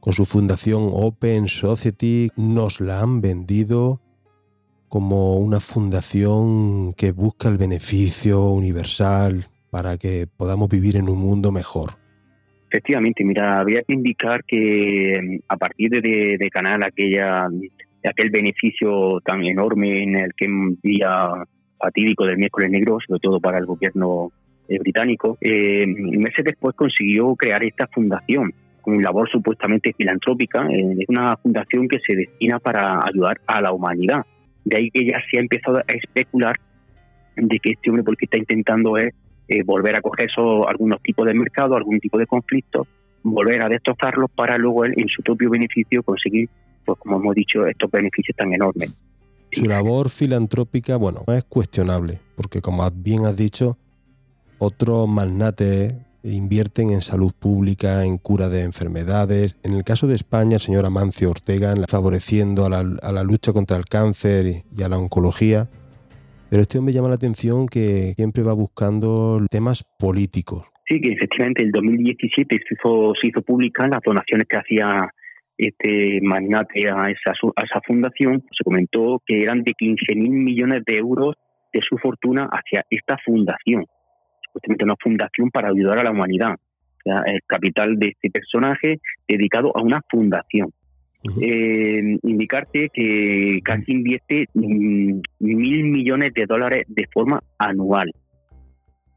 Con 0.00 0.12
su 0.14 0.24
fundación 0.24 0.88
Open 0.92 1.46
Society 1.46 2.30
nos 2.34 2.80
la 2.80 3.00
han 3.00 3.20
vendido 3.20 4.00
como 4.88 5.36
una 5.36 5.60
fundación 5.60 6.92
que 6.94 7.12
busca 7.12 7.48
el 7.48 7.56
beneficio 7.56 8.48
universal 8.48 9.46
para 9.70 9.96
que 9.96 10.26
podamos 10.26 10.68
vivir 10.68 10.96
en 10.96 11.08
un 11.08 11.18
mundo 11.18 11.52
mejor. 11.52 11.99
Efectivamente, 12.72 13.24
mira, 13.24 13.58
había 13.58 13.82
que 13.82 13.92
indicar 13.92 14.44
que 14.44 15.20
mm, 15.20 15.38
a 15.48 15.56
partir 15.56 15.90
de, 15.90 16.48
Canal, 16.52 16.84
aquella, 16.84 17.48
aquel 18.08 18.30
beneficio 18.30 19.20
tan 19.24 19.42
enorme 19.44 20.04
en 20.04 20.16
el 20.16 20.32
que 20.36 20.46
un 20.46 20.78
día 20.80 21.30
fatídico 21.76 22.24
del 22.26 22.38
miércoles 22.38 22.70
negro, 22.70 22.98
sobre 23.04 23.18
todo 23.18 23.40
para 23.40 23.58
el 23.58 23.66
gobierno 23.66 24.30
eh, 24.68 24.78
británico, 24.78 25.36
eh, 25.40 25.84
meses 25.84 26.44
después 26.44 26.76
consiguió 26.76 27.34
crear 27.34 27.64
esta 27.64 27.88
fundación 27.88 28.54
con 28.82 29.02
labor 29.02 29.28
supuestamente 29.28 29.92
filantrópica. 29.92 30.64
Eh, 30.70 30.94
es 31.00 31.08
una 31.08 31.36
fundación 31.38 31.88
que 31.88 31.98
se 32.06 32.14
destina 32.14 32.60
para 32.60 33.00
ayudar 33.04 33.40
a 33.48 33.60
la 33.60 33.72
humanidad. 33.72 34.24
De 34.64 34.76
ahí 34.76 34.90
que 34.92 35.04
ya 35.04 35.18
se 35.28 35.38
ha 35.38 35.40
empezado 35.40 35.78
a 35.78 35.92
especular 35.92 36.54
de 37.34 37.58
que 37.58 37.72
este 37.72 37.90
hombre 37.90 38.04
porque 38.04 38.26
está 38.26 38.38
intentando 38.38 38.96
es 38.96 39.12
eh, 39.50 39.64
volver 39.64 39.96
a 39.96 40.00
coger 40.00 40.26
eso, 40.30 40.68
algunos 40.68 41.02
tipos 41.02 41.26
de 41.26 41.34
mercado, 41.34 41.74
algún 41.74 41.98
tipo 41.98 42.16
de 42.16 42.26
conflicto, 42.28 42.86
volver 43.24 43.60
a 43.60 43.68
destrozarlos 43.68 44.30
para 44.30 44.56
luego 44.56 44.84
él, 44.84 44.94
en 44.96 45.08
su 45.08 45.24
propio 45.24 45.50
beneficio, 45.50 46.04
conseguir, 46.04 46.48
pues 46.84 46.96
como 47.00 47.16
hemos 47.16 47.34
dicho, 47.34 47.66
estos 47.66 47.90
beneficios 47.90 48.36
tan 48.36 48.54
enormes. 48.54 48.92
Su 49.50 49.64
labor 49.64 50.08
filantrópica, 50.08 50.94
bueno, 50.94 51.22
es 51.26 51.42
cuestionable, 51.42 52.20
porque 52.36 52.60
como 52.60 52.88
bien 52.94 53.26
has 53.26 53.36
dicho, 53.36 53.76
otros 54.58 55.08
magnates 55.08 55.96
invierten 56.22 56.90
en 56.90 57.02
salud 57.02 57.32
pública, 57.36 58.04
en 58.04 58.18
cura 58.18 58.48
de 58.48 58.62
enfermedades. 58.62 59.56
En 59.64 59.72
el 59.72 59.82
caso 59.82 60.06
de 60.06 60.14
España, 60.14 60.54
el 60.54 60.60
señor 60.60 60.86
Amancio 60.86 61.28
Ortega, 61.28 61.74
favoreciendo 61.88 62.66
a 62.66 62.70
la, 62.70 62.78
a 63.02 63.10
la 63.10 63.24
lucha 63.24 63.52
contra 63.52 63.76
el 63.76 63.86
cáncer 63.86 64.46
y 64.46 64.82
a 64.84 64.88
la 64.88 64.96
oncología. 64.96 65.68
Pero 66.50 66.62
este 66.62 66.78
hombre 66.78 66.92
llama 66.92 67.08
la 67.08 67.14
atención 67.14 67.68
que 67.68 68.12
siempre 68.16 68.42
va 68.42 68.52
buscando 68.52 69.40
temas 69.48 69.84
políticos. 69.98 70.64
Sí, 70.88 71.00
que 71.00 71.12
efectivamente 71.12 71.62
en 71.62 71.70
2017 71.70 72.56
se 72.56 72.74
hizo, 72.74 73.12
se 73.20 73.28
hizo 73.28 73.40
pública 73.42 73.86
las 73.86 74.00
donaciones 74.04 74.48
que 74.48 74.58
hacía 74.58 75.08
este 75.56 76.18
magnate 76.22 76.88
a 76.90 77.04
esa, 77.04 77.32
a 77.54 77.62
esa 77.62 77.80
fundación. 77.86 78.42
Se 78.50 78.64
comentó 78.64 79.22
que 79.24 79.38
eran 79.38 79.62
de 79.62 79.74
15 79.74 80.16
mil 80.16 80.32
millones 80.32 80.82
de 80.84 80.96
euros 80.96 81.36
de 81.72 81.80
su 81.88 81.96
fortuna 81.98 82.48
hacia 82.50 82.84
esta 82.90 83.16
fundación. 83.24 83.84
justamente 84.52 84.84
una 84.84 84.96
fundación 85.00 85.50
para 85.50 85.68
ayudar 85.68 86.00
a 86.00 86.02
la 86.02 86.10
humanidad. 86.10 86.56
el 87.04 87.40
capital 87.46 87.96
de 87.96 88.08
este 88.08 88.28
personaje 88.28 88.98
dedicado 89.28 89.70
a 89.76 89.82
una 89.82 90.02
fundación. 90.10 90.72
Eh, 91.22 92.18
indicarte 92.22 92.88
que 92.92 93.60
casi 93.62 93.92
invierte 93.92 94.46
mm, 94.54 95.20
mil 95.40 95.84
millones 95.84 96.32
de 96.32 96.46
dólares 96.46 96.86
de 96.88 97.06
forma 97.12 97.40
anual. 97.58 98.10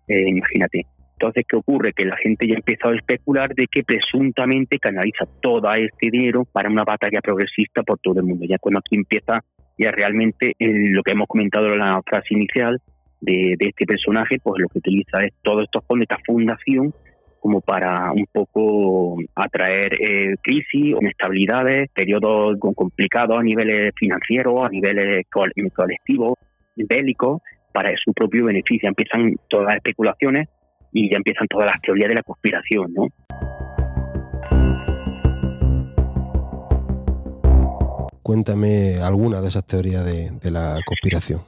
Eh, 0.07 0.27
imagínate. 0.27 0.85
Entonces, 1.13 1.45
¿qué 1.47 1.55
ocurre? 1.55 1.93
Que 1.93 2.03
la 2.03 2.17
gente 2.17 2.45
ya 2.45 2.55
ha 2.55 2.57
empezado 2.57 2.93
a 2.93 2.97
especular 2.97 3.55
de 3.55 3.67
que 3.71 3.83
presuntamente 3.83 4.79
canaliza 4.79 5.25
todo 5.41 5.73
este 5.73 6.09
dinero 6.11 6.43
para 6.43 6.69
una 6.69 6.83
batalla 6.83 7.21
progresista 7.21 7.83
por 7.83 7.99
todo 7.99 8.19
el 8.19 8.25
mundo. 8.25 8.45
Ya 8.49 8.57
cuando 8.57 8.79
aquí 8.79 8.97
empieza 8.97 9.39
ya 9.77 9.91
realmente 9.91 10.53
lo 10.59 11.01
que 11.03 11.13
hemos 11.13 11.27
comentado 11.27 11.67
en 11.71 11.79
la 11.79 12.01
frase 12.05 12.33
inicial 12.33 12.81
de, 13.21 13.55
de 13.57 13.69
este 13.69 13.85
personaje, 13.85 14.37
pues 14.43 14.61
lo 14.61 14.67
que 14.67 14.79
utiliza 14.79 15.19
es 15.21 15.31
todos 15.41 15.63
estos 15.63 15.85
fondos, 15.85 16.07
esta 16.09 16.21
fundación, 16.25 16.93
como 17.43 17.59
para 17.59 18.13
un 18.13 18.25
poco 18.31 19.17
atraer 19.35 20.01
eh, 20.01 20.35
crisis, 20.41 20.95
inestabilidades, 20.97 21.89
periodos 21.93 22.57
complicados 22.73 23.37
a 23.37 23.43
niveles 23.43 23.91
financieros, 23.99 24.65
a 24.65 24.69
niveles 24.69 25.27
colectivos, 25.29 26.37
bélicos, 26.77 27.41
para 27.73 27.93
su 28.01 28.13
propio 28.13 28.45
beneficio. 28.45 28.87
Empiezan 28.87 29.35
todas 29.49 29.65
las 29.65 29.75
especulaciones 29.75 30.47
y 30.93 31.11
ya 31.11 31.17
empiezan 31.17 31.45
todas 31.49 31.65
las 31.65 31.81
teorías 31.81 32.07
de 32.07 32.15
la 32.15 32.23
conspiración, 32.23 32.93
¿no? 32.93 33.07
Cuéntame 38.21 38.99
alguna 39.03 39.41
de 39.41 39.49
esas 39.49 39.67
teorías 39.67 40.05
de, 40.05 40.31
de 40.41 40.49
la 40.49 40.79
conspiración. 40.85 41.41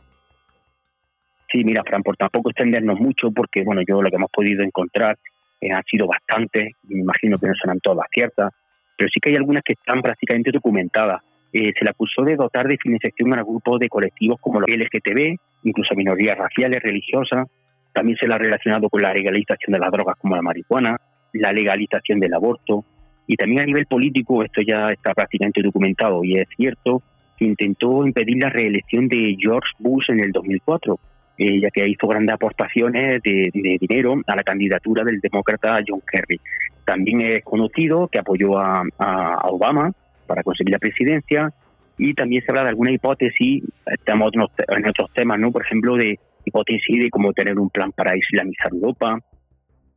Sí, 1.49 1.63
mira, 1.63 1.83
Fran, 1.85 2.03
por 2.03 2.17
tampoco 2.17 2.49
extendernos 2.49 2.99
mucho, 2.99 3.31
porque 3.31 3.63
bueno, 3.63 3.81
yo 3.87 4.01
lo 4.01 4.09
que 4.09 4.17
hemos 4.17 4.31
podido 4.31 4.61
encontrar 4.61 5.17
eh, 5.65 5.73
han 5.73 5.83
sido 5.83 6.07
bastantes, 6.07 6.73
me 6.83 6.99
imagino 6.99 7.37
que 7.37 7.47
no 7.47 7.53
serán 7.55 7.79
todas 7.79 8.05
ciertas, 8.13 8.53
pero 8.97 9.09
sí 9.09 9.19
que 9.19 9.31
hay 9.31 9.35
algunas 9.35 9.63
que 9.63 9.73
están 9.73 10.01
prácticamente 10.01 10.51
documentadas. 10.51 11.21
Eh, 11.51 11.71
se 11.77 11.85
le 11.85 11.89
acusó 11.89 12.23
de 12.23 12.35
dotar 12.35 12.67
de 12.67 12.77
financiación 12.77 13.33
a 13.33 13.43
grupos 13.43 13.79
de 13.79 13.89
colectivos 13.89 14.39
como 14.41 14.59
los 14.59 14.69
LGTB, 14.69 15.37
incluso 15.63 15.95
minorías 15.95 16.37
raciales, 16.37 16.81
religiosas. 16.83 17.47
También 17.93 18.17
se 18.19 18.27
le 18.27 18.35
ha 18.35 18.37
relacionado 18.37 18.89
con 18.89 19.01
la 19.01 19.13
legalización 19.13 19.73
de 19.73 19.79
las 19.79 19.91
drogas 19.91 20.17
como 20.19 20.35
la 20.35 20.41
marihuana, 20.41 20.97
la 21.33 21.51
legalización 21.51 22.19
del 22.19 22.33
aborto. 22.33 22.83
Y 23.27 23.35
también 23.35 23.61
a 23.61 23.65
nivel 23.65 23.85
político, 23.85 24.43
esto 24.43 24.61
ya 24.61 24.91
está 24.91 25.13
prácticamente 25.13 25.61
documentado 25.61 26.23
y 26.23 26.37
es 26.37 26.47
cierto, 26.55 27.01
que 27.37 27.45
intentó 27.45 28.05
impedir 28.05 28.41
la 28.41 28.49
reelección 28.49 29.07
de 29.07 29.35
George 29.39 29.69
Bush 29.79 30.05
en 30.09 30.19
el 30.19 30.31
2004 30.31 30.99
ya 31.37 31.69
que 31.69 31.87
hizo 31.87 32.07
grandes 32.07 32.33
aportaciones 32.33 33.21
de, 33.23 33.49
dinero 33.79 34.21
a 34.27 34.35
la 34.35 34.43
candidatura 34.43 35.03
del 35.03 35.19
demócrata 35.19 35.79
John 35.85 36.01
Kerry. 36.09 36.39
También 36.85 37.21
es 37.21 37.43
conocido 37.43 38.07
que 38.07 38.19
apoyó 38.19 38.57
a, 38.57 38.83
Obama 39.49 39.91
para 40.27 40.43
conseguir 40.43 40.71
la 40.71 40.79
presidencia 40.79 41.51
y 41.97 42.13
también 42.13 42.43
se 42.43 42.51
habla 42.51 42.63
de 42.63 42.69
alguna 42.69 42.91
hipótesis, 42.91 43.63
estamos 43.85 44.31
en 44.33 44.87
otros 44.87 45.11
temas, 45.13 45.39
¿no? 45.39 45.51
por 45.51 45.63
ejemplo, 45.63 45.95
de 45.95 46.19
hipótesis 46.43 46.99
de 46.99 47.09
cómo 47.09 47.31
tener 47.33 47.57
un 47.57 47.69
plan 47.69 47.91
para 47.91 48.17
islamizar 48.17 48.73
Europa, 48.73 49.19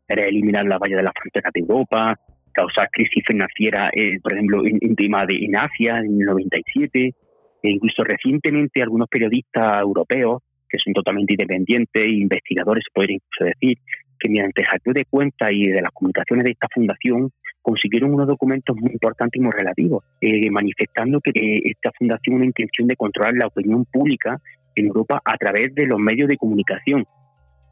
para 0.07 0.23
eliminar 0.23 0.65
la 0.65 0.79
valla 0.79 0.97
de 0.97 1.03
la 1.03 1.13
frontera 1.13 1.51
de 1.53 1.61
Europa, 1.61 2.15
causar 2.53 2.89
crisis 2.91 3.25
financiera, 3.27 3.91
eh, 3.95 4.19
por 4.23 4.33
ejemplo, 4.33 4.65
en, 4.65 4.79
en, 4.81 4.97
tema 4.97 5.27
de 5.27 5.37
en 5.45 5.57
Asia 5.57 5.97
en 5.99 6.21
el 6.21 6.27
97, 6.27 7.15
e 7.63 7.71
incluso 7.71 8.05
recientemente 8.05 8.83
algunos 8.83 9.09
periodistas 9.09 9.81
europeos 9.81 10.43
que 10.69 10.79
son 10.79 10.93
totalmente 10.93 11.35
independientes, 11.35 12.03
investigadores, 12.07 12.85
se 12.85 12.93
podría 12.93 13.17
incluso 13.17 13.45
decir, 13.45 13.79
que 14.19 14.29
mediante 14.29 14.65
hackeo 14.65 14.93
de 14.93 15.05
cuentas 15.05 15.49
y 15.53 15.71
de 15.71 15.81
las 15.81 15.93
comunicaciones 15.93 16.45
de 16.45 16.53
esta 16.53 16.69
fundación 16.73 17.31
consiguieron 17.63 18.15
unos 18.15 18.27
documentos 18.27 18.77
muy 18.77 18.93
importantes 18.93 19.41
y 19.41 19.43
muy 19.43 19.53
relativos, 19.53 20.05
eh, 20.21 20.51
manifestando 20.51 21.21
que 21.21 21.33
esta 21.65 21.93
fundación 21.97 22.37
una 22.37 22.47
intención 22.47 22.89
de 22.89 22.97
controlar 22.97 23.35
la 23.35 23.47
opinión 23.47 23.85
pública 23.85 24.37
en 24.75 24.87
Europa 24.87 25.21
a 25.25 25.37
través 25.37 25.75
de 25.75 25.87
los 25.87 25.99
medios 25.99 26.29
de 26.29 26.37
comunicación. 26.37 27.05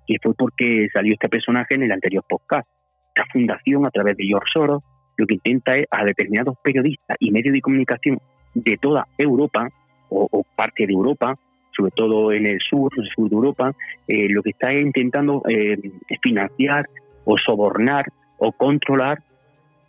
Y 0.06 0.18
fue 0.22 0.34
porque 0.34 0.88
salió 0.92 1.14
este 1.14 1.28
personaje 1.28 1.74
en 1.74 1.82
el 1.84 1.92
anterior 1.92 2.24
podcast. 2.28 2.68
Esta 3.08 3.24
fundación, 3.32 3.86
a 3.86 3.90
través 3.90 4.16
de 4.16 4.24
George 4.24 4.50
Soros, 4.52 4.82
lo 5.16 5.26
que 5.26 5.34
intenta 5.34 5.76
es 5.76 5.86
a 5.90 6.04
determinados 6.04 6.56
periodistas 6.62 7.16
y 7.18 7.30
medios 7.30 7.54
de 7.54 7.60
comunicación 7.60 8.20
de 8.54 8.76
toda 8.76 9.06
Europa 9.18 9.68
o 10.08 10.44
parte 10.56 10.86
de 10.86 10.92
Europa 10.92 11.36
sobre 11.76 11.90
todo 11.92 12.32
en 12.32 12.46
el 12.46 12.58
sur, 12.60 12.92
en 12.96 13.04
el 13.04 13.10
sur 13.10 13.28
de 13.28 13.36
Europa, 13.36 13.72
eh, 14.08 14.28
lo 14.28 14.42
que 14.42 14.50
está 14.50 14.72
intentando 14.72 15.42
eh, 15.48 15.76
financiar 16.22 16.88
o 17.24 17.36
sobornar 17.36 18.06
o 18.38 18.52
controlar 18.52 19.18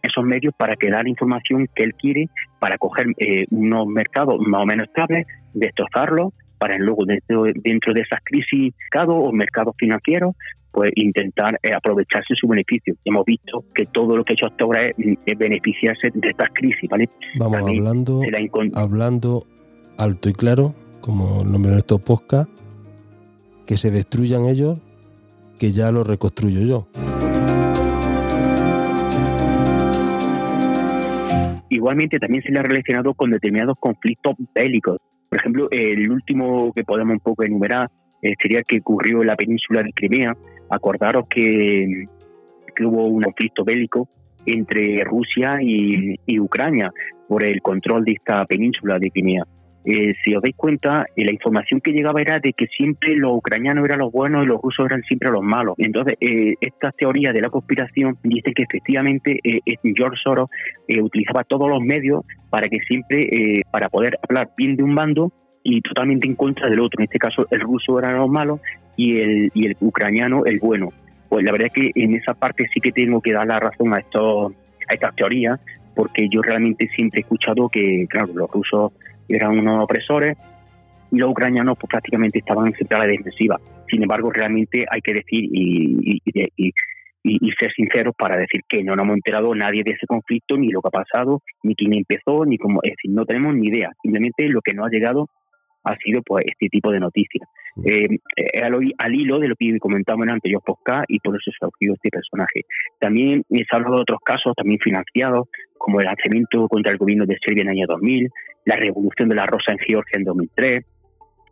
esos 0.01 0.23
medios 0.23 0.53
para 0.55 0.75
que 0.75 0.89
dar 0.89 1.07
información 1.07 1.67
que 1.73 1.83
él 1.83 1.93
quiere 1.95 2.29
para 2.59 2.77
coger 2.77 3.07
eh, 3.17 3.45
unos 3.51 3.87
mercados 3.87 4.39
más 4.39 4.61
o 4.61 4.65
menos 4.65 4.87
estables, 4.87 5.27
destrozarlos, 5.53 6.33
para 6.57 6.77
luego 6.77 7.05
dentro, 7.05 7.43
dentro 7.43 7.93
de 7.93 8.01
esas 8.01 8.19
crisis 8.23 8.73
o 8.95 9.31
mercados 9.31 9.75
financieros 9.77 10.35
pues 10.71 10.91
intentar 10.95 11.59
aprovecharse 11.75 12.35
su 12.35 12.47
beneficio. 12.47 12.95
Hemos 13.03 13.25
visto 13.25 13.63
que 13.73 13.85
todo 13.87 14.15
lo 14.15 14.23
que 14.23 14.33
ha 14.33 14.35
hecho 14.35 14.45
hasta 14.45 14.63
ahora 14.63 14.87
es, 14.87 15.37
beneficiarse 15.37 16.09
de 16.13 16.29
estas 16.29 16.49
crisis, 16.53 16.87
¿vale? 16.89 17.09
Vamos 17.39 17.61
hablando, 17.61 18.21
hablando 18.75 19.47
alto 19.97 20.29
y 20.29 20.33
claro, 20.33 20.75
como 21.01 21.41
el 21.41 21.51
nombre 21.51 21.71
de 21.71 21.79
estos 21.79 22.01
podcast, 22.01 22.49
que 23.65 23.77
se 23.77 23.91
destruyan 23.91 24.45
ellos, 24.45 24.77
que 25.59 25.71
ya 25.71 25.91
lo 25.91 26.03
reconstruyo 26.03 26.61
yo. 26.61 26.87
Igualmente 31.69 32.19
también 32.19 32.43
se 32.43 32.51
le 32.51 32.59
ha 32.59 32.63
relacionado 32.63 33.13
con 33.13 33.29
determinados 33.29 33.77
conflictos 33.79 34.35
bélicos. 34.55 34.97
Por 35.29 35.39
ejemplo, 35.39 35.67
el 35.71 36.09
último 36.09 36.71
que 36.73 36.83
podemos 36.83 37.13
un 37.13 37.19
poco 37.19 37.43
enumerar 37.43 37.89
eh, 38.21 38.33
sería 38.41 38.63
que 38.63 38.79
ocurrió 38.79 39.21
en 39.21 39.27
la 39.27 39.35
península 39.35 39.83
de 39.83 39.91
Crimea. 39.91 40.35
Acordaros 40.69 41.27
que, 41.29 42.05
hubo 42.79 43.07
un 43.07 43.21
conflicto 43.23 43.63
bélico 43.63 44.07
entre 44.45 45.03
Rusia 45.03 45.57
y 45.61 46.39
Ucrania 46.39 46.91
por 47.27 47.43
el 47.43 47.61
control 47.61 48.05
de 48.05 48.13
esta 48.13 48.45
península 48.45 48.97
de 48.99 49.11
Crimea. 49.11 49.43
Eh, 49.89 50.15
si 50.21 50.35
os 50.35 50.41
dais 50.41 50.53
cuenta, 50.53 51.05
eh, 51.15 51.23
la 51.23 51.31
información 51.31 51.79
que 51.79 51.93
llegaba 51.93 52.19
era 52.19 52.39
de 52.39 52.51
que 52.51 52.67
siempre 52.67 53.15
los 53.15 53.37
ucranianos 53.37 53.85
eran 53.85 53.99
los 53.99 54.11
buenos 54.11 54.43
y 54.43 54.47
los 54.47 54.61
rusos 54.61 54.85
eran 54.85 55.01
siempre 55.03 55.31
los 55.31 55.41
malos. 55.41 55.75
Entonces, 55.77 56.17
eh, 56.19 56.55
esta 56.59 56.91
teoría 56.91 57.31
de 57.31 57.39
la 57.39 57.49
conspiración 57.49 58.17
dice 58.21 58.53
que 58.53 58.63
efectivamente 58.63 59.39
George 59.95 60.17
Soros 60.21 60.49
utilizaba 61.01 61.45
todos 61.45 61.69
los 61.69 61.81
medios 61.81 62.25
para 62.49 62.67
que 62.67 62.79
siempre, 62.79 63.61
para 63.71 63.87
poder 63.87 64.19
hablar 64.27 64.49
bien 64.57 64.75
de 64.75 64.83
un 64.83 64.93
bando 64.93 65.31
y 65.63 65.79
totalmente 65.79 66.27
en 66.27 66.35
contra 66.35 66.69
del 66.69 66.81
otro. 66.81 66.99
En 66.99 67.05
este 67.05 67.17
caso, 67.17 67.47
el 67.49 67.61
ruso 67.61 67.97
era 67.97 68.11
los 68.11 68.29
malos 68.29 68.59
y 68.97 69.19
el, 69.21 69.51
y 69.53 69.67
el 69.67 69.77
ucraniano 69.79 70.43
el 70.45 70.59
bueno. 70.59 70.89
Pues 71.29 71.45
la 71.45 71.53
verdad 71.53 71.67
es 71.67 71.73
que 71.73 71.91
en 71.95 72.13
esa 72.13 72.33
parte 72.33 72.65
sí 72.73 72.81
que 72.81 72.91
tengo 72.91 73.21
que 73.21 73.31
dar 73.31 73.47
la 73.47 73.59
razón 73.59 73.93
a, 73.93 73.99
estos, 73.99 74.51
a 74.89 74.93
estas 74.93 75.15
teorías, 75.15 75.61
porque 75.95 76.27
yo 76.29 76.41
realmente 76.41 76.89
siempre 76.95 77.19
he 77.19 77.21
escuchado 77.21 77.69
que, 77.69 78.05
claro, 78.09 78.33
los 78.33 78.51
rusos 78.51 78.91
eran 79.27 79.57
unos 79.59 79.83
opresores 79.83 80.37
y 81.11 81.17
los 81.17 81.31
ucranianos 81.31 81.77
pues, 81.79 81.89
prácticamente 81.89 82.39
estaban 82.39 82.73
siempre 82.73 82.97
a 82.97 83.01
la 83.01 83.07
defensiva. 83.07 83.59
Sin 83.89 84.01
embargo, 84.01 84.31
realmente 84.31 84.85
hay 84.89 85.01
que 85.01 85.13
decir 85.13 85.43
y, 85.43 86.21
y, 86.25 86.71
y, 87.23 87.51
ser 87.59 87.71
sinceros 87.73 88.13
para 88.17 88.37
decir 88.37 88.61
que 88.67 88.83
no 88.83 88.95
nos 88.95 89.03
hemos 89.03 89.15
enterado 89.15 89.55
nadie 89.55 89.83
de 89.83 89.93
ese 89.93 90.05
conflicto, 90.05 90.57
ni 90.57 90.69
lo 90.69 90.81
que 90.81 90.89
ha 90.89 91.03
pasado, 91.03 91.41
ni 91.63 91.75
quién 91.75 91.93
empezó, 91.93 92.45
ni 92.45 92.57
cómo. 92.57 92.79
Es 92.83 92.91
decir, 92.91 93.11
no 93.11 93.25
tenemos 93.25 93.55
ni 93.55 93.67
idea. 93.67 93.91
Simplemente 94.01 94.47
lo 94.49 94.61
que 94.61 94.73
nos 94.73 94.87
ha 94.87 94.89
llegado 94.89 95.27
ha 95.83 95.95
sido 95.95 96.21
pues 96.21 96.45
este 96.45 96.67
tipo 96.69 96.91
de 96.91 96.99
noticias. 96.99 97.47
Eh, 97.85 98.17
eh 98.35 98.61
al, 98.61 99.15
hilo 99.15 99.39
de 99.39 99.47
lo 99.47 99.55
que 99.55 99.77
comentamos 99.79 100.25
en 100.25 100.33
anterior 100.33 100.61
podcast 100.65 101.05
y 101.07 101.19
por 101.19 101.35
eso 101.35 101.51
se 101.51 101.65
ha 101.65 101.69
surgido 101.69 101.93
este 101.93 102.09
personaje. 102.09 102.61
También 102.99 103.43
se 103.49 103.65
ha 103.71 103.75
hablado 103.75 103.95
de 103.95 104.01
otros 104.01 104.19
casos, 104.23 104.53
también 104.55 104.79
financiados, 104.79 105.47
como 105.77 105.99
el 105.99 106.05
lanzamiento 106.05 106.67
contra 106.67 106.91
el 106.91 106.97
gobierno 106.97 107.25
de 107.25 107.37
Serbia 107.45 107.63
en 107.63 107.69
el 107.69 107.77
año 107.77 107.87
2000, 107.87 108.29
la 108.65 108.75
revolución 108.75 109.29
de 109.29 109.35
la 109.35 109.45
rosa 109.45 109.71
en 109.71 109.79
Georgia 109.79 110.17
en 110.17 110.23
2003, 110.23 110.85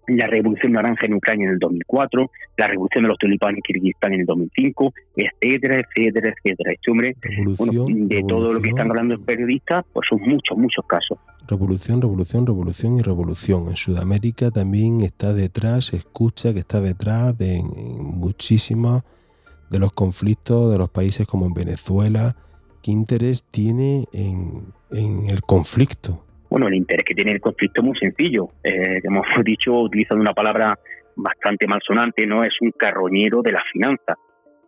la 0.07 0.27
revolución 0.27 0.73
naranja 0.73 1.05
en 1.05 1.15
Ucrania 1.15 1.47
en 1.47 1.53
el 1.53 1.59
2004, 1.59 2.31
la 2.57 2.67
revolución 2.67 3.03
de 3.03 3.09
los 3.09 3.17
tulipanes 3.17 3.57
en 3.57 3.61
Kirguistán 3.61 4.13
en 4.13 4.19
el 4.21 4.25
2005, 4.25 4.93
etcétera, 5.15 5.81
etcétera, 5.81 6.33
etcétera. 6.43 6.71
Este 6.71 6.91
hombre, 6.91 7.15
de 7.15 8.23
todo 8.27 8.53
lo 8.53 8.61
que 8.61 8.69
están 8.69 8.89
hablando 8.89 9.15
los 9.15 9.25
periodistas, 9.25 9.85
pues 9.91 10.07
son 10.09 10.21
muchos, 10.21 10.57
muchos 10.57 10.85
casos. 10.88 11.17
Revolución, 11.47 12.01
revolución, 12.01 12.45
revolución 12.45 12.99
y 12.99 13.01
revolución. 13.01 13.67
En 13.67 13.75
Sudamérica 13.75 14.51
también 14.51 15.01
está 15.01 15.33
detrás, 15.33 15.85
se 15.85 15.97
escucha 15.97 16.53
que 16.53 16.59
está 16.59 16.81
detrás 16.81 17.38
de 17.38 17.61
muchísimos 17.63 19.03
de 19.69 19.79
los 19.79 19.91
conflictos 19.91 20.71
de 20.71 20.77
los 20.77 20.89
países 20.89 21.27
como 21.27 21.45
en 21.45 21.53
Venezuela. 21.53 22.35
¿Qué 22.86 22.91
interés 22.91 23.43
tiene 23.50 24.06
en, 24.13 24.62
en 24.91 25.28
el 25.28 25.41
conflicto? 25.41 26.24
Bueno, 26.52 26.67
el 26.67 26.76
interés 26.76 27.04
que 27.04 27.15
tiene 27.15 27.32
el 27.32 27.41
conflicto 27.41 27.82
es 27.82 27.88
muy 27.88 27.98
sencillo. 27.98 28.50
Eh, 28.63 29.02
hemos 29.04 29.26
dicho, 29.43 29.74
utilizando 29.74 30.21
una 30.21 30.36
palabra 30.36 30.78
bastante 31.15 31.65
malsonante, 31.65 32.28
no 32.28 32.43
es 32.43 32.54
un 32.62 32.69
carroñero 32.69 33.41
de 33.41 33.54
la 33.54 33.63
finanza. 33.74 34.13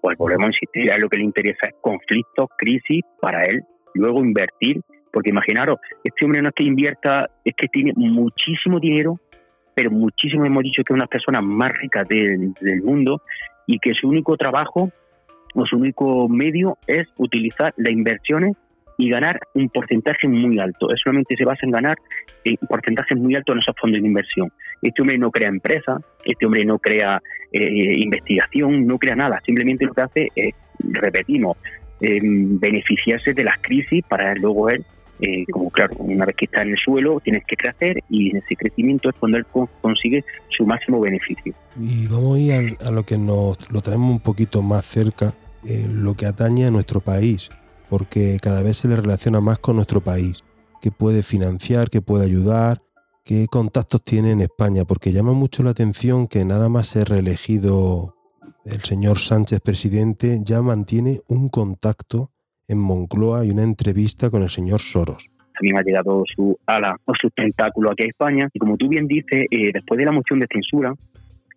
pues 0.02 0.18
volvemos 0.18 0.46
a 0.46 0.50
insistir, 0.50 0.92
a 0.92 0.98
lo 0.98 1.10
que 1.10 1.20
le 1.20 1.26
interesa 1.26 1.68
es 1.68 1.76
conflictos, 1.80 2.50
crisis 2.58 3.04
para 3.22 3.44
él, 3.44 3.62
luego 3.94 4.26
invertir, 4.26 4.82
porque 5.14 5.30
imaginaros, 5.30 5.78
este 6.04 6.26
hombre 6.26 6.42
no 6.42 6.50
es 6.50 6.56
que 6.56 6.64
invierta, 6.64 7.30
es 7.46 7.54
que 7.56 7.68
tiene 7.68 7.94
muchísimo 7.96 8.80
dinero, 8.80 9.20
pero 9.76 9.92
muchísimo 9.92 10.44
hemos 10.44 10.64
dicho 10.64 10.82
que 10.84 10.92
es 10.92 10.96
una 10.96 11.04
de 11.04 11.10
las 11.14 11.24
personas 11.24 11.44
más 11.44 11.72
ricas 11.78 12.08
del, 12.08 12.52
del 12.62 12.82
mundo 12.82 13.22
y 13.68 13.78
que 13.78 13.94
su 13.94 14.10
único 14.10 14.36
trabajo 14.38 14.92
su 15.70 15.78
único 15.78 16.28
medio 16.30 16.78
es 16.88 17.08
utilizar 17.18 17.74
las 17.78 17.92
inversiones 17.92 18.56
y 18.98 19.10
ganar 19.10 19.40
un 19.54 19.70
porcentaje 19.70 20.28
muy 20.28 20.60
alto. 20.60 20.90
Él 20.90 20.98
solamente 21.04 21.36
se 21.36 21.46
basa 21.46 21.62
en 21.64 21.72
ganar 21.72 21.98
porcentajes 22.68 23.18
muy 23.18 23.36
altos 23.36 23.56
en 23.56 23.60
esos 23.60 23.76
fondos 23.80 24.02
de 24.02 24.08
inversión. 24.08 24.52
Este 24.82 25.02
hombre 25.02 25.18
no 25.18 25.32
crea 25.32 25.50
empresa, 25.50 25.98
este 26.26 26.46
hombre 26.46 26.66
no 26.66 26.80
crea 26.80 27.22
eh, 27.52 27.94
investigación, 28.00 28.88
no 28.88 28.98
crea 28.98 29.16
nada. 29.16 29.40
Simplemente 29.46 29.86
lo 29.86 29.94
que 29.94 30.02
hace 30.02 30.28
es, 30.36 30.54
repetimos, 30.80 31.58
eh, 32.02 32.20
beneficiarse 32.22 33.34
de 33.34 33.44
las 33.44 33.58
crisis 33.60 34.04
para 34.08 34.34
luego 34.36 34.70
él, 34.70 34.84
como 35.52 35.70
claro, 35.70 35.96
una 36.00 36.26
vez 36.26 36.36
que 36.36 36.46
está 36.46 36.62
en 36.62 36.70
el 36.70 36.78
suelo, 36.78 37.20
tienes 37.20 37.44
que 37.46 37.56
crecer 37.56 38.04
y 38.10 38.36
ese 38.36 38.56
crecimiento 38.56 39.10
es 39.10 39.16
cuando 39.16 39.38
él 39.38 39.46
consigue 39.82 40.24
su 40.56 40.66
máximo 40.66 41.00
beneficio. 41.00 41.54
Y 41.80 42.08
vamos 42.08 42.38
a 42.38 42.40
ir 42.40 42.78
a, 42.86 42.92
lo 42.92 43.04
que 43.04 43.18
nos 43.18 43.58
lo 43.72 43.82
tenemos 43.82 44.12
un 44.12 44.20
poquito 44.20 44.62
más 44.62 44.86
cerca, 44.86 45.34
lo 45.64 46.14
que 46.14 46.26
atañe 46.26 46.66
a 46.66 46.72
nuestro 46.72 47.02
país 47.02 47.50
porque 47.90 48.38
cada 48.42 48.62
vez 48.62 48.78
se 48.78 48.88
le 48.88 48.96
relaciona 48.96 49.42
más 49.42 49.60
con 49.60 49.76
nuestro 49.76 50.02
país, 50.02 50.44
que 50.82 50.92
puede 50.92 51.24
financiar, 51.24 51.90
que 51.90 52.02
puede 52.02 52.26
ayudar, 52.26 52.82
qué 53.24 53.48
contactos 53.48 54.04
tiene 54.04 54.32
en 54.32 54.42
España, 54.42 54.86
porque 54.86 55.12
llama 55.12 55.34
mucho 55.34 55.64
la 55.64 55.72
atención 55.72 56.28
que 56.28 56.46
nada 56.46 56.70
más 56.70 56.88
ser 56.88 57.10
reelegido 57.10 58.16
el 58.66 58.82
señor 58.84 59.20
Sánchez 59.20 59.62
presidente, 59.62 60.42
ya 60.44 60.62
mantiene 60.62 61.22
un 61.28 61.50
contacto 61.50 62.32
en 62.68 62.80
Moncloa 62.80 63.46
y 63.46 63.52
una 63.52 63.64
entrevista 63.64 64.30
con 64.30 64.44
el 64.44 64.50
señor 64.50 64.80
Soros. 64.80 65.30
También 65.54 65.78
ha 65.78 65.82
llegado 65.82 66.24
su 66.36 66.58
ala 66.66 66.96
o 67.06 67.14
su 67.20 67.30
tentáculo 67.32 67.92
aquí 67.92 68.04
a 68.04 68.08
España. 68.08 68.48
Y 68.54 68.60
como 68.60 68.78
tú 68.78 68.88
bien 68.88 69.08
dices, 69.08 69.46
eh, 69.50 69.72
después 69.74 69.98
de 69.98 70.06
la 70.06 70.12
moción 70.12 70.40
de 70.40 70.48
censura, 70.52 70.94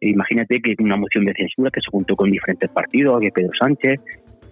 imagínate 0.00 0.60
que 0.60 0.74
una 0.78 0.96
moción 0.96 1.24
de 1.24 1.34
censura 1.34 1.70
que 1.70 1.80
se 1.80 1.90
juntó 1.90 2.16
con 2.16 2.30
diferentes 2.30 2.70
partidos, 2.70 3.20
que 3.20 3.30
Pedro 3.30 3.50
Sánchez, 3.60 4.00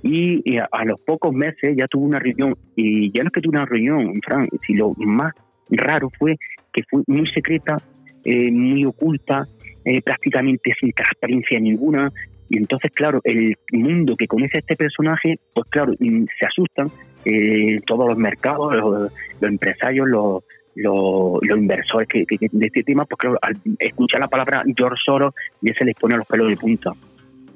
y, 0.03 0.59
a, 0.59 0.85
los 0.85 1.01
pocos 1.01 1.35
meses 1.35 1.75
ya 1.77 1.87
tuvo 1.87 2.05
una 2.05 2.19
reunión, 2.19 2.55
y 2.77 3.11
ya 3.11 3.23
no 3.23 3.29
es 3.29 3.33
que 3.33 3.41
tuvo 3.41 3.57
una 3.57 3.67
reunión, 3.67 4.13
Fran, 4.25 4.47
si 4.67 4.75
lo 4.75 4.93
más 4.97 5.33
raro 5.71 6.09
fue 6.19 6.37
que 6.73 6.83
fue 6.89 7.03
muy 7.07 7.27
secreta, 7.29 7.77
eh, 8.25 8.51
muy 8.51 8.85
oculta, 8.85 9.47
eh, 9.85 10.03
prácticamente 10.03 10.73
sin 10.79 10.93
transparencia 10.93 11.59
ninguna, 11.59 12.13
y 12.49 12.59
entonces, 12.59 12.91
claro, 12.93 13.21
el 13.25 13.57
mundo 13.73 14.15
que 14.17 14.27
conoce 14.27 14.57
a 14.57 14.61
este 14.61 14.77
personaje, 14.77 15.39
pues 15.55 15.69
claro, 15.69 15.93
se 15.99 16.47
asustan 16.47 16.89
eh, 17.25 17.77
todos 17.87 18.09
los 18.09 18.17
mercados, 18.17 18.75
los, 18.75 19.13
empresarios, 19.43 20.09
los, 20.09 20.45
los, 20.75 21.57
inversores 21.57 22.09
que, 22.09 22.25
de 22.29 22.67
este 22.67 22.83
tema, 22.83 23.05
pues 23.05 23.19
claro, 23.19 23.39
al 23.43 23.57
escuchar 23.79 24.21
la 24.21 24.29
palabra 24.29 24.63
George 24.77 25.01
Soros, 25.05 25.35
ya 25.61 25.75
se 25.75 25.85
les 25.85 25.95
pone 25.95 26.17
los 26.17 26.27
pelos 26.27 26.49
de 26.49 26.57
punta 26.57 26.93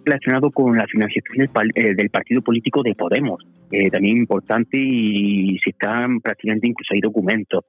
relacionado 0.05 0.51
con 0.51 0.77
la 0.77 0.85
financiación 0.89 1.49
del, 1.55 1.71
eh, 1.77 2.11
partido 2.11 2.43
político 2.43 2.83
de 2.83 2.93
Podemos, 2.93 3.47
también 3.93 4.17
importante 4.19 4.77
y 4.77 5.57
se 5.63 5.71
están 5.71 6.21
prácticamente 6.21 6.69
incluso 6.69 6.93
hay 6.93 7.01
documentos. 7.01 7.65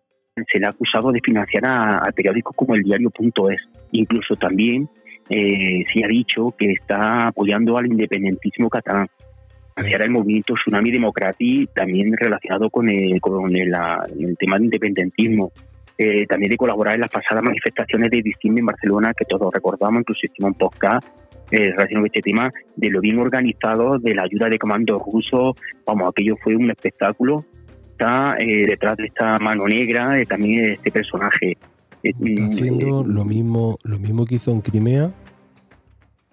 Se 0.51 0.57
le 0.57 0.65
ha 0.65 0.69
acusado 0.69 1.11
de 1.11 1.19
financiar 1.23 1.63
a, 1.67 2.11
periódicos 2.15 2.55
como 2.55 2.73
el 2.73 2.81
diario.es. 2.81 3.61
Incluso 3.91 4.35
también 4.35 4.89
eh, 5.29 5.83
se 5.91 6.03
ha 6.03 6.07
dicho 6.07 6.53
que 6.57 6.71
está 6.71 7.27
apoyando 7.27 7.77
al 7.77 7.87
independentismo 7.87 8.69
catalán. 8.69 9.07
Financiar 9.75 10.03
el 10.03 10.11
movimiento 10.11 10.53
Tsunami 10.53 10.91
Democrati, 10.91 11.67
también 11.73 12.15
relacionado 12.15 12.69
con 12.69 12.89
el, 12.89 13.19
con 13.19 13.55
el, 13.55 13.73
el 14.19 14.37
tema 14.37 14.55
del 14.55 14.65
independentismo. 14.65 15.51
Eh, 15.97 16.25
también 16.25 16.49
de 16.49 16.57
colaborar 16.57 16.95
en 16.95 17.01
las 17.01 17.11
pasadas 17.11 17.43
manifestaciones 17.43 18.09
de 18.09 18.21
diciembre 18.21 18.61
en 18.61 18.65
Barcelona, 18.65 19.13
que 19.15 19.25
todos 19.25 19.53
recordamos, 19.53 20.01
incluso 20.01 20.25
hicimos 20.25 20.51
un 20.51 20.57
podcast 20.57 21.07
eh, 21.51 21.71
relacionado 21.71 22.01
con 22.01 22.05
este 22.07 22.21
tema, 22.21 22.51
de 22.75 22.89
lo 22.89 22.99
bien 22.99 23.19
organizado, 23.19 23.99
de 23.99 24.15
la 24.15 24.23
ayuda 24.23 24.49
de 24.49 24.57
comandos 24.57 24.99
rusos, 25.03 25.55
vamos, 25.85 26.09
aquello 26.09 26.35
fue 26.41 26.55
un 26.55 26.71
espectáculo. 26.71 27.45
Está 27.91 28.35
eh, 28.39 28.65
detrás 28.65 28.97
de 28.97 29.05
esta 29.05 29.37
mano 29.37 29.67
negra 29.67 30.19
eh, 30.19 30.25
también 30.25 30.71
este 30.71 30.91
personaje. 30.91 31.57
Está 32.03 32.45
haciendo 32.47 33.05
lo 33.05 33.23
mismo, 33.23 33.77
lo 33.83 33.97
mismo 33.97 34.25
que 34.25 34.35
hizo 34.35 34.51
en 34.51 34.59
Crimea, 34.59 35.13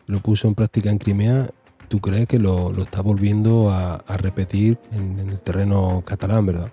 lo 0.06 0.18
puso 0.18 0.48
en 0.48 0.56
práctica 0.56 0.90
en 0.90 0.98
Crimea. 0.98 1.46
¿Tú 1.87 2.00
crees 2.00 2.26
que 2.26 2.40
lo, 2.40 2.72
está 2.83 3.02
volviendo 3.02 3.70
a, 3.70 4.02
repetir 4.20 4.78
en 4.92 5.28
el 5.28 5.40
terreno 5.40 6.02
catalán, 6.04 6.46
verdad? 6.46 6.72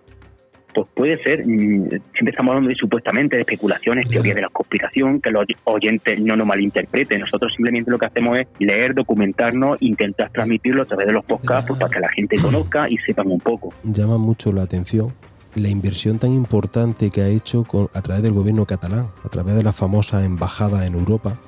Pues 0.73 0.87
puede 0.95 1.15
ser, 1.23 1.43
siempre 1.43 2.01
estamos 2.29 2.51
hablando 2.51 2.69
de 2.69 2.75
supuestamente 2.75 3.35
de 3.35 3.41
especulaciones, 3.41 4.09
teorías 4.09 4.35
de 4.35 4.41
la 4.41 4.49
conspiración, 4.49 5.21
que 5.21 5.31
los 5.31 5.45
oyentes 5.63 6.19
no 6.19 6.35
nos 6.35 6.47
malinterpreten. 6.47 7.19
Nosotros 7.19 7.53
simplemente 7.55 7.89
lo 7.91 7.99
que 7.99 8.07
hacemos 8.07 8.37
es 8.39 8.47
leer, 8.59 8.95
documentarnos, 8.95 9.77
intentar 9.81 10.31
transmitirlo 10.31 10.83
a 10.83 10.85
través 10.85 11.07
de 11.07 11.13
los 11.13 11.25
podcasts 11.25 11.67
pues, 11.67 11.79
para 11.79 11.91
que 11.91 11.99
la 11.99 12.09
gente 12.09 12.37
conozca 12.37 12.89
y 12.89 12.97
sepan 12.97 13.31
un 13.31 13.39
poco. 13.39 13.73
Llama 13.83 14.17
mucho 14.17 14.51
la 14.51 14.63
atención 14.63 15.13
la 15.57 15.69
inversión 15.69 16.19
tan 16.19 16.31
importante 16.31 17.09
que 17.09 17.21
ha 17.21 17.27
hecho 17.27 17.63
con, 17.63 17.89
a 17.93 18.01
través 18.01 18.23
del 18.23 18.33
gobierno 18.33 18.65
catalán, 18.65 19.11
a 19.23 19.29
través 19.29 19.55
de 19.55 19.63
la 19.63 19.73
famosa 19.73 20.23
embajada 20.23 20.85
en 20.85 20.93
Europa, 20.93 21.39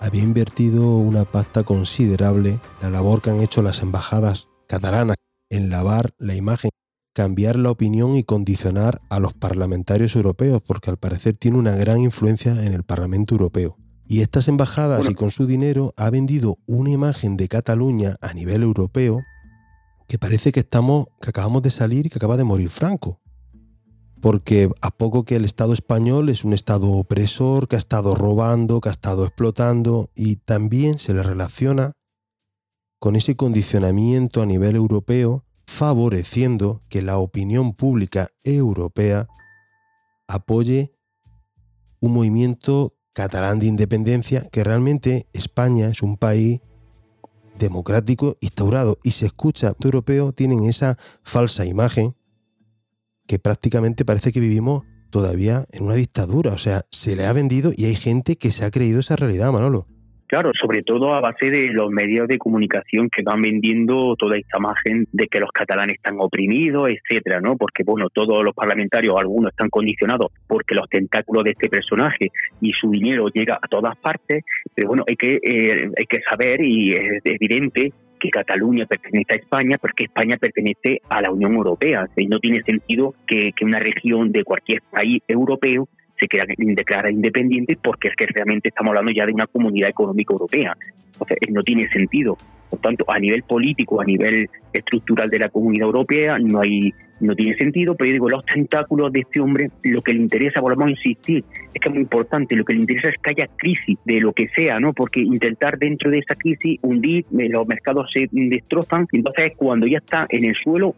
había 0.00 0.22
invertido 0.22 0.96
una 0.96 1.24
pasta 1.24 1.64
considerable 1.64 2.60
la 2.80 2.90
labor 2.90 3.20
que 3.20 3.30
han 3.30 3.40
hecho 3.40 3.62
las 3.62 3.82
embajadas 3.82 4.48
catalanas 4.66 5.16
en 5.50 5.70
lavar 5.70 6.10
la 6.18 6.34
imagen 6.34 6.70
cambiar 7.18 7.56
la 7.56 7.72
opinión 7.72 8.14
y 8.14 8.22
condicionar 8.22 9.00
a 9.10 9.18
los 9.18 9.34
parlamentarios 9.34 10.14
europeos, 10.14 10.62
porque 10.64 10.88
al 10.88 10.98
parecer 10.98 11.36
tiene 11.36 11.58
una 11.58 11.74
gran 11.74 11.98
influencia 11.98 12.64
en 12.64 12.74
el 12.74 12.84
Parlamento 12.84 13.34
Europeo. 13.34 13.76
Y 14.06 14.20
estas 14.20 14.46
embajadas 14.46 15.02
y 15.10 15.14
con 15.14 15.32
su 15.32 15.44
dinero 15.44 15.94
ha 15.96 16.10
vendido 16.10 16.58
una 16.68 16.90
imagen 16.90 17.36
de 17.36 17.48
Cataluña 17.48 18.18
a 18.20 18.34
nivel 18.34 18.62
europeo 18.62 19.24
que 20.08 20.18
parece 20.18 20.52
que 20.52 20.60
estamos, 20.60 21.06
que 21.20 21.28
acabamos 21.30 21.62
de 21.62 21.70
salir 21.70 22.06
y 22.06 22.10
que 22.10 22.16
acaba 22.16 22.36
de 22.36 22.44
morir 22.44 22.70
Franco. 22.70 23.20
Porque 24.20 24.68
a 24.80 24.90
poco 24.90 25.24
que 25.24 25.36
el 25.36 25.44
Estado 25.44 25.74
español 25.74 26.30
es 26.30 26.44
un 26.44 26.54
Estado 26.54 26.90
opresor, 26.90 27.68
que 27.68 27.76
ha 27.76 27.78
estado 27.78 28.16
robando, 28.16 28.80
que 28.80 28.88
ha 28.88 28.92
estado 28.92 29.24
explotando, 29.24 30.10
y 30.16 30.36
también 30.36 30.98
se 30.98 31.14
le 31.14 31.22
relaciona 31.22 31.92
con 32.98 33.14
ese 33.14 33.36
condicionamiento 33.36 34.42
a 34.42 34.46
nivel 34.46 34.74
europeo 34.74 35.44
favoreciendo 35.66 36.82
que 36.88 37.02
la 37.02 37.18
opinión 37.18 37.74
pública 37.74 38.30
europea 38.42 39.28
apoye 40.26 40.92
un 42.00 42.14
movimiento 42.14 42.96
catalán 43.12 43.58
de 43.58 43.66
independencia 43.66 44.48
que 44.50 44.64
realmente 44.64 45.28
España 45.32 45.88
es 45.88 46.02
un 46.02 46.16
país 46.16 46.60
democrático 47.58 48.36
instaurado 48.40 48.98
y 49.02 49.12
se 49.12 49.26
escucha 49.26 49.74
europeo 49.82 50.32
tienen 50.32 50.64
esa 50.64 50.96
falsa 51.22 51.64
imagen 51.64 52.14
que 53.26 53.38
prácticamente 53.38 54.04
parece 54.04 54.32
que 54.32 54.40
vivimos 54.40 54.84
todavía 55.10 55.66
en 55.70 55.84
una 55.84 55.94
dictadura, 55.94 56.52
o 56.52 56.58
sea, 56.58 56.86
se 56.90 57.16
le 57.16 57.26
ha 57.26 57.32
vendido 57.32 57.72
y 57.74 57.84
hay 57.86 57.94
gente 57.94 58.36
que 58.36 58.50
se 58.50 58.64
ha 58.64 58.70
creído 58.70 59.00
esa 59.00 59.16
realidad, 59.16 59.52
Manolo. 59.52 59.86
Claro, 60.28 60.52
sobre 60.60 60.82
todo 60.82 61.14
a 61.14 61.22
base 61.22 61.50
de 61.50 61.68
los 61.68 61.90
medios 61.90 62.28
de 62.28 62.36
comunicación 62.36 63.08
que 63.08 63.22
van 63.22 63.40
vendiendo 63.40 64.14
toda 64.14 64.36
esta 64.36 64.58
imagen 64.58 65.08
de 65.10 65.26
que 65.26 65.40
los 65.40 65.50
catalanes 65.50 65.96
están 65.96 66.16
oprimidos, 66.20 66.90
etcétera, 66.90 67.40
¿no? 67.40 67.56
Porque 67.56 67.82
bueno, 67.82 68.10
todos 68.10 68.44
los 68.44 68.54
parlamentarios, 68.54 69.14
algunos 69.18 69.52
están 69.52 69.70
condicionados 69.70 70.30
porque 70.46 70.74
los 70.74 70.86
tentáculos 70.90 71.44
de 71.44 71.52
este 71.52 71.70
personaje 71.70 72.30
y 72.60 72.72
su 72.72 72.90
dinero 72.90 73.28
llega 73.28 73.58
a 73.60 73.68
todas 73.68 73.96
partes, 73.96 74.44
pero 74.74 74.88
bueno, 74.88 75.04
hay 75.08 75.16
que 75.16 75.36
eh, 75.36 75.90
hay 75.96 76.04
que 76.04 76.20
saber 76.28 76.60
y 76.60 76.90
es 76.90 77.22
evidente 77.24 77.94
que 78.20 78.28
Cataluña 78.28 78.84
pertenece 78.84 79.34
a 79.34 79.38
España 79.38 79.78
porque 79.80 80.04
España 80.04 80.36
pertenece 80.36 81.00
a 81.08 81.22
la 81.22 81.30
Unión 81.30 81.54
Europea. 81.54 82.06
y 82.16 82.26
no 82.26 82.38
tiene 82.38 82.62
sentido 82.64 83.14
que, 83.26 83.52
que 83.56 83.64
una 83.64 83.78
región 83.78 84.30
de 84.30 84.44
cualquier 84.44 84.82
país 84.90 85.22
europeo 85.26 85.88
se 86.18 86.26
declara 86.58 87.10
independiente 87.10 87.78
porque 87.82 88.08
es 88.08 88.16
que 88.16 88.26
realmente 88.26 88.68
estamos 88.68 88.90
hablando 88.90 89.12
ya 89.12 89.26
de 89.26 89.32
una 89.32 89.46
comunidad 89.46 89.90
económica 89.90 90.32
europea. 90.32 90.76
Entonces, 91.12 91.38
no 91.50 91.62
tiene 91.62 91.88
sentido. 91.88 92.36
Por 92.70 92.80
tanto, 92.80 93.04
a 93.08 93.18
nivel 93.18 93.42
político, 93.42 94.00
a 94.00 94.04
nivel 94.04 94.48
estructural 94.72 95.30
de 95.30 95.38
la 95.38 95.48
comunidad 95.48 95.86
europea, 95.86 96.38
no 96.38 96.60
hay 96.60 96.92
no 97.20 97.34
tiene 97.34 97.56
sentido, 97.56 97.96
pero 97.96 98.08
yo 98.08 98.12
digo, 98.12 98.28
los 98.28 98.44
tentáculos 98.44 99.12
de 99.12 99.20
este 99.22 99.40
hombre, 99.40 99.70
lo 99.82 100.02
que 100.02 100.12
le 100.12 100.20
interesa, 100.20 100.60
volvemos 100.60 100.86
a 100.86 100.90
insistir, 100.90 101.44
es 101.74 101.80
que 101.80 101.88
es 101.88 101.92
muy 101.92 102.02
importante, 102.02 102.54
lo 102.54 102.64
que 102.64 102.74
le 102.74 102.80
interesa 102.80 103.08
es 103.08 103.16
que 103.20 103.30
haya 103.30 103.48
crisis 103.56 103.98
de 104.04 104.20
lo 104.20 104.32
que 104.32 104.46
sea, 104.54 104.78
¿no? 104.78 104.92
Porque 104.92 105.18
intentar 105.18 105.78
dentro 105.78 106.12
de 106.12 106.20
esa 106.20 106.36
crisis 106.36 106.78
hundir, 106.80 107.24
eh, 107.36 107.48
los 107.48 107.66
mercados 107.66 108.08
se 108.12 108.28
destrozan, 108.30 109.08
entonces 109.10 109.48
es 109.48 109.56
cuando 109.56 109.88
ya 109.88 109.98
está 109.98 110.26
en 110.28 110.44
el 110.44 110.54
suelo, 110.62 110.94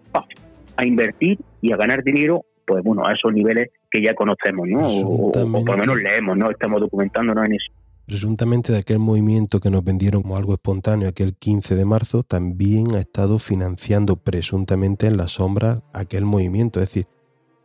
a 0.77 0.85
invertir 0.85 1.39
y 1.63 1.73
a 1.73 1.77
ganar 1.77 2.03
dinero 2.03 2.45
pues 2.71 2.85
bueno, 2.85 3.05
a 3.05 3.13
esos 3.13 3.33
niveles 3.33 3.71
que 3.91 4.03
ya 4.03 4.15
conocemos, 4.15 4.69
¿no? 4.69 4.87
O, 4.87 5.33
por 5.33 5.43
lo 5.45 5.77
menos 5.77 5.97
leemos, 6.03 6.37
¿no? 6.37 6.51
Estamos 6.51 6.81
documentándonos 6.81 7.47
en 7.47 7.55
eso. 7.55 7.73
presuntamente 8.07 8.73
de 8.73 8.79
aquel 8.79 8.99
movimiento 8.99 9.61
que 9.61 9.71
nos 9.71 9.85
vendieron 9.85 10.23
como 10.23 10.37
algo 10.37 10.53
espontáneo 10.55 11.09
aquel 11.09 11.35
15 11.37 11.77
de 11.77 11.85
marzo, 11.85 12.23
también 12.23 12.95
ha 12.95 12.99
estado 12.99 13.39
financiando 13.39 14.17
presuntamente 14.17 15.07
en 15.07 15.17
la 15.17 15.29
sombra 15.29 15.83
aquel 15.95 16.25
movimiento. 16.25 16.81
Es 16.81 16.89
decir, 16.89 17.07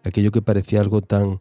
aquello 0.03 0.31
que 0.31 0.41
parecía 0.41 0.81
algo 0.81 1.01
tan 1.01 1.39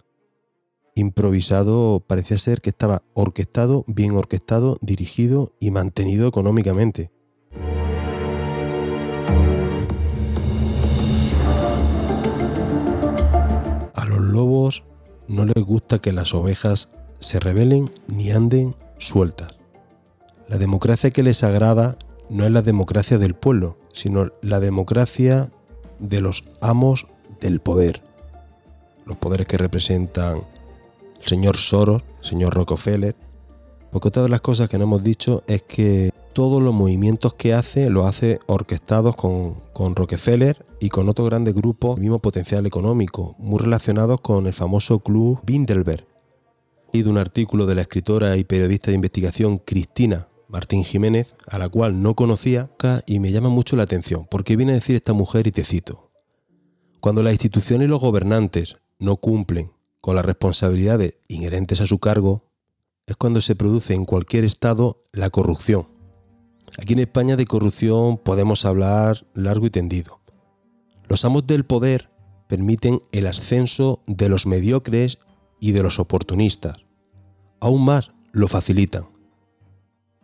improvisado 0.94 2.04
parecía 2.06 2.38
ser 2.38 2.60
que 2.60 2.70
estaba 2.70 3.02
orquestado, 3.14 3.84
bien 3.86 4.12
orquestado, 4.12 4.78
dirigido 4.80 5.52
y 5.60 5.70
mantenido 5.70 6.28
económicamente. 6.28 7.10
Lobos 14.34 14.84
no 15.28 15.46
les 15.46 15.64
gusta 15.64 16.00
que 16.00 16.12
las 16.12 16.34
ovejas 16.34 16.92
se 17.18 17.40
rebelen 17.40 17.90
ni 18.08 18.30
anden 18.30 18.74
sueltas. 18.98 19.56
La 20.48 20.58
democracia 20.58 21.10
que 21.10 21.22
les 21.22 21.42
agrada 21.42 21.96
no 22.28 22.44
es 22.44 22.50
la 22.50 22.62
democracia 22.62 23.16
del 23.16 23.34
pueblo, 23.34 23.78
sino 23.92 24.30
la 24.42 24.60
democracia 24.60 25.50
de 25.98 26.20
los 26.20 26.44
amos 26.60 27.06
del 27.40 27.60
poder. 27.60 28.02
Los 29.06 29.16
poderes 29.16 29.46
que 29.46 29.56
representan 29.56 30.42
el 31.20 31.26
señor 31.26 31.56
Soros, 31.56 32.02
el 32.20 32.24
señor 32.28 32.54
Rockefeller. 32.54 33.16
Porque 33.90 34.08
otra 34.08 34.22
de 34.24 34.28
las 34.28 34.40
cosas 34.40 34.68
que 34.68 34.76
no 34.76 34.84
hemos 34.84 35.04
dicho 35.04 35.44
es 35.46 35.62
que 35.62 36.10
todos 36.34 36.62
los 36.62 36.74
movimientos 36.74 37.34
que 37.34 37.54
hace 37.54 37.88
los 37.88 38.04
hace 38.04 38.40
orquestados 38.46 39.16
con, 39.16 39.56
Rockefeller 39.94 40.66
y 40.80 40.90
con 40.90 41.08
otros 41.08 41.28
grandes 41.28 41.54
grupos 41.54 41.94
del 41.94 42.02
mismo 42.02 42.18
potencial 42.18 42.66
económico, 42.66 43.36
muy 43.38 43.60
relacionados 43.60 44.20
con 44.20 44.46
el 44.46 44.52
famoso 44.52 44.98
club 44.98 45.40
Bilderberg, 45.44 46.06
leído 46.92 47.10
un 47.10 47.18
artículo 47.18 47.66
de 47.66 47.76
la 47.76 47.82
escritora 47.82 48.36
y 48.36 48.44
periodista 48.44 48.90
de 48.90 48.96
investigación 48.96 49.58
Cristina 49.58 50.28
Martín 50.48 50.84
Jiménez, 50.84 51.34
a 51.46 51.58
la 51.58 51.68
cual 51.68 52.02
no 52.02 52.14
conocía, 52.14 52.70
y 53.06 53.18
me 53.18 53.32
llama 53.32 53.48
mucho 53.48 53.76
la 53.76 53.84
atención, 53.84 54.26
porque 54.30 54.56
viene 54.56 54.72
a 54.72 54.76
decir 54.76 54.94
esta 54.94 55.12
mujer 55.12 55.46
y 55.46 55.52
te 55.52 55.64
cito. 55.64 56.10
Cuando 57.00 57.22
las 57.22 57.32
instituciones 57.32 57.86
y 57.86 57.90
los 57.90 58.00
gobernantes 58.00 58.76
no 58.98 59.16
cumplen 59.16 59.72
con 60.00 60.16
las 60.16 60.24
responsabilidades 60.24 61.14
inherentes 61.28 61.80
a 61.80 61.86
su 61.86 61.98
cargo, 61.98 62.44
es 63.06 63.16
cuando 63.16 63.40
se 63.40 63.56
produce 63.56 63.94
en 63.94 64.04
cualquier 64.04 64.44
estado 64.44 65.02
la 65.12 65.30
corrupción. 65.30 65.93
Aquí 66.78 66.94
en 66.94 67.00
España 67.00 67.36
de 67.36 67.46
corrupción 67.46 68.18
podemos 68.18 68.64
hablar 68.64 69.26
largo 69.34 69.66
y 69.66 69.70
tendido. 69.70 70.20
Los 71.08 71.24
amos 71.24 71.46
del 71.46 71.64
poder 71.64 72.10
permiten 72.48 73.00
el 73.12 73.26
ascenso 73.26 74.02
de 74.06 74.28
los 74.28 74.46
mediocres 74.46 75.18
y 75.60 75.72
de 75.72 75.82
los 75.82 75.98
oportunistas 75.98 76.84
aún 77.64 77.82
más 77.82 78.12
lo 78.32 78.46
facilitan. 78.46 79.06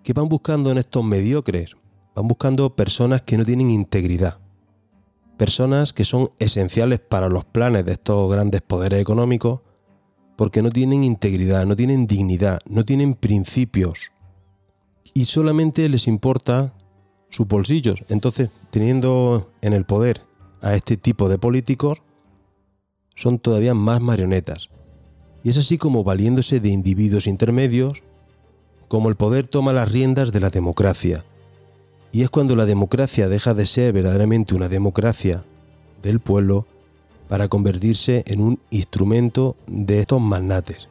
¿Qué 0.03 0.13
van 0.13 0.29
buscando 0.29 0.71
en 0.71 0.77
estos 0.77 1.03
mediocres? 1.03 1.75
Van 2.15 2.29
buscando 2.29 2.77
personas 2.77 3.23
que 3.23 3.39
no 3.39 3.47
tienen 3.47 3.71
integridad. 3.71 4.41
Personas 5.39 5.95
que 5.95 6.05
son 6.05 6.33
esenciales 6.39 7.01
para 7.01 7.31
los 7.31 7.47
planes 7.47 7.87
de 7.87 7.93
estos 7.93 8.31
grandes 8.31 8.61
poderes 8.61 9.01
económicos 9.01 9.61
porque 10.37 10.61
no 10.61 10.69
tienen 10.69 11.03
integridad, 11.03 11.65
no 11.65 11.77
tienen 11.77 12.07
dignidad, 12.07 12.61
no 12.67 12.85
tienen 12.85 13.15
principios. 13.15 14.13
Y 15.15 15.25
solamente 15.25 15.89
les 15.89 16.07
importa 16.07 16.75
sus 17.29 17.47
bolsillos. 17.47 18.05
Entonces, 18.09 18.51
teniendo 18.71 19.51
en 19.61 19.73
el 19.73 19.85
poder 19.85 20.23
a 20.61 20.75
este 20.75 20.97
tipo 20.97 21.29
de 21.29 21.39
políticos, 21.39 22.03
son 23.15 23.39
todavía 23.39 23.75
más 23.75 24.01
marionetas. 24.01 24.71
Y 25.43 25.51
es 25.51 25.57
así 25.57 25.79
como 25.79 26.05
valiéndose 26.05 26.61
de 26.61 26.69
individuos 26.69 27.27
intermedios, 27.27 28.03
como 28.89 29.09
el 29.09 29.17
poder 29.17 29.49
toma 29.49 29.73
las 29.73 29.91
riendas 29.91 30.33
de 30.33 30.41
la 30.41 30.51
democracia. 30.51 31.25
Y 32.13 32.23
es 32.23 32.31
cuando 32.31 32.57
la 32.57 32.67
democracia 32.67 33.29
deja 33.29 33.55
de 33.55 33.67
ser 33.67 33.93
verdaderamente 33.93 34.55
una 34.55 34.69
democracia 34.69 35.45
del 36.03 36.21
pueblo 36.21 36.67
para 37.29 37.47
convertirse 37.47 38.25
en 38.27 38.41
un 38.41 38.61
instrumento 38.71 39.57
de 39.69 40.01
estos 40.01 40.21
magnates. 40.21 40.89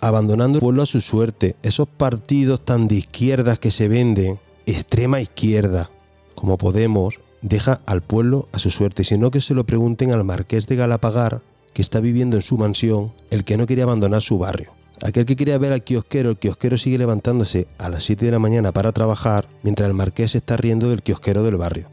Abandonando 0.00 0.58
el 0.58 0.60
pueblo 0.60 0.82
a 0.82 0.86
su 0.86 1.00
suerte, 1.00 1.56
esos 1.62 1.88
partidos 1.88 2.64
tan 2.64 2.88
de 2.88 2.96
izquierdas 2.96 3.58
que 3.58 3.70
se 3.70 3.88
venden, 3.88 4.38
extrema 4.66 5.20
izquierda, 5.20 5.90
como 6.34 6.58
Podemos, 6.58 7.20
deja 7.42 7.80
al 7.86 8.02
pueblo 8.02 8.48
a 8.52 8.58
su 8.58 8.70
suerte, 8.70 9.04
sino 9.04 9.30
que 9.30 9.40
se 9.40 9.54
lo 9.54 9.64
pregunten 9.64 10.12
al 10.12 10.24
marqués 10.24 10.66
de 10.66 10.76
Galapagar, 10.76 11.42
que 11.72 11.82
está 11.82 12.00
viviendo 12.00 12.36
en 12.36 12.42
su 12.42 12.58
mansión, 12.58 13.12
el 13.30 13.44
que 13.44 13.56
no 13.56 13.66
quería 13.66 13.84
abandonar 13.84 14.22
su 14.22 14.38
barrio. 14.38 14.72
Aquel 15.02 15.26
que 15.26 15.36
quería 15.36 15.58
ver 15.58 15.72
al 15.72 15.84
kiosquero, 15.84 16.30
el 16.30 16.38
kiosquero 16.38 16.78
sigue 16.78 16.98
levantándose 16.98 17.68
a 17.78 17.88
las 17.88 18.04
7 18.04 18.24
de 18.24 18.32
la 18.32 18.38
mañana 18.38 18.72
para 18.72 18.92
trabajar, 18.92 19.48
mientras 19.62 19.88
el 19.88 19.94
marqués 19.94 20.34
está 20.34 20.56
riendo 20.56 20.88
del 20.88 21.02
kiosquero 21.02 21.42
del 21.42 21.56
barrio. 21.56 21.88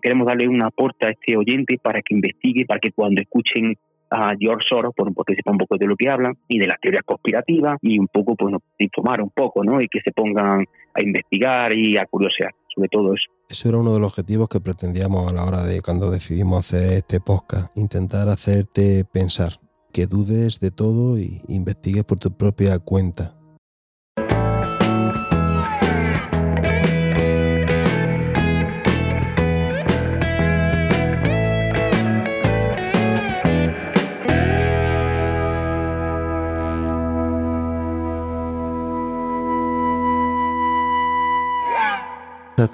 Queremos 0.00 0.26
darle 0.26 0.48
un 0.48 0.62
aporte 0.62 1.06
a 1.06 1.10
este 1.10 1.36
oyente 1.36 1.78
para 1.82 2.00
que 2.02 2.14
investigue, 2.14 2.66
para 2.66 2.80
que 2.80 2.92
cuando 2.92 3.22
escuchen 3.22 3.76
a 4.10 4.34
George 4.38 4.66
Soros, 4.68 4.94
por, 4.94 5.12
porque 5.12 5.34
sepa 5.34 5.50
un 5.50 5.58
poco 5.58 5.76
de 5.76 5.86
lo 5.86 5.96
que 5.96 6.08
hablan 6.08 6.36
y 6.48 6.58
de 6.58 6.66
las 6.66 6.78
teorías 6.80 7.04
conspirativas 7.04 7.78
y 7.82 7.98
un 7.98 8.08
poco, 8.08 8.36
pues, 8.36 8.54
informar 8.78 9.20
un 9.22 9.30
poco, 9.30 9.64
¿no? 9.64 9.80
Y 9.80 9.88
que 9.88 10.00
se 10.04 10.12
pongan 10.12 10.64
a 10.94 11.02
investigar 11.02 11.76
y 11.76 11.96
a 11.96 12.06
curiosear 12.06 12.52
sobre 12.74 12.88
todo 12.88 13.14
eso. 13.14 13.24
Eso 13.48 13.68
era 13.68 13.78
uno 13.78 13.94
de 13.94 14.00
los 14.00 14.08
objetivos 14.08 14.48
que 14.48 14.60
pretendíamos 14.60 15.30
a 15.30 15.34
la 15.34 15.44
hora 15.44 15.62
de 15.62 15.80
cuando 15.80 16.10
decidimos 16.10 16.58
hacer 16.58 16.98
este 16.98 17.20
podcast, 17.20 17.76
intentar 17.76 18.28
hacerte 18.28 19.04
pensar, 19.04 19.60
que 19.92 20.06
dudes 20.06 20.60
de 20.60 20.70
todo 20.70 21.18
y 21.18 21.40
investigues 21.48 22.04
por 22.04 22.18
tu 22.18 22.36
propia 22.36 22.78
cuenta. 22.78 23.36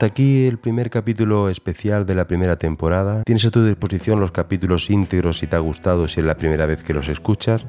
Hasta 0.01 0.13
aquí 0.13 0.47
el 0.47 0.57
primer 0.57 0.89
capítulo 0.89 1.51
especial 1.51 2.07
de 2.07 2.15
la 2.15 2.27
primera 2.27 2.57
temporada. 2.57 3.23
Tienes 3.25 3.45
a 3.45 3.51
tu 3.51 3.63
disposición 3.67 4.19
los 4.19 4.33
capítulos 4.33 4.89
íntegros 4.89 5.41
si 5.41 5.47
te 5.47 5.57
ha 5.57 5.59
gustado, 5.59 6.09
si 6.09 6.21
es 6.21 6.27
la 6.27 6.39
primera 6.39 6.65
vez 6.65 6.83
que 6.83 6.95
los 6.95 7.09
escuchas. 7.09 7.67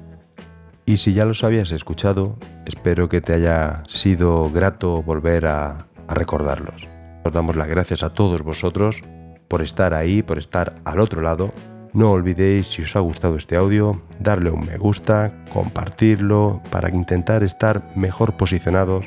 Y 0.86 0.96
si 0.96 1.12
ya 1.12 1.26
los 1.26 1.44
habías 1.44 1.72
escuchado, 1.72 2.38
espero 2.66 3.10
que 3.10 3.20
te 3.20 3.34
haya 3.34 3.84
sido 3.90 4.50
grato 4.50 5.04
volver 5.04 5.46
a, 5.46 5.88
recordarlos. 6.08 6.88
Os 7.26 7.34
damos 7.34 7.58
las 7.58 7.68
gracias 7.68 8.02
a 8.02 8.14
todos 8.14 8.44
vosotros 8.44 9.04
por 9.50 9.62
estar 9.62 9.94
ahí, 9.94 10.24
por 10.24 10.38
estar 10.38 10.76
al 10.86 11.02
otro 11.02 11.22
lado. 11.22 11.52
No 11.92 12.12
olvidéis, 12.12 12.68
si 12.68 12.84
os 12.84 12.96
ha 12.96 13.02
gustado 13.02 13.36
este 13.36 13.58
audio, 13.58 14.04
darle 14.20 14.52
un 14.52 14.66
me 14.66 14.78
gusta, 14.78 15.34
compartirlo, 15.52 16.62
para 16.72 16.90
intentar 16.92 17.44
estar 17.44 17.92
mejor 17.98 18.38
posicionados 18.38 19.06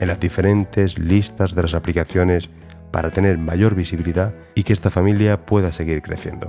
en 0.00 0.08
las 0.08 0.20
diferentes 0.20 0.98
listas 0.98 1.54
de 1.54 1.62
las 1.62 1.74
aplicaciones 1.74 2.48
para 2.90 3.10
tener 3.10 3.38
mayor 3.38 3.74
visibilidad 3.74 4.34
y 4.54 4.62
que 4.62 4.72
esta 4.72 4.90
familia 4.90 5.44
pueda 5.44 5.72
seguir 5.72 6.02
creciendo. 6.02 6.48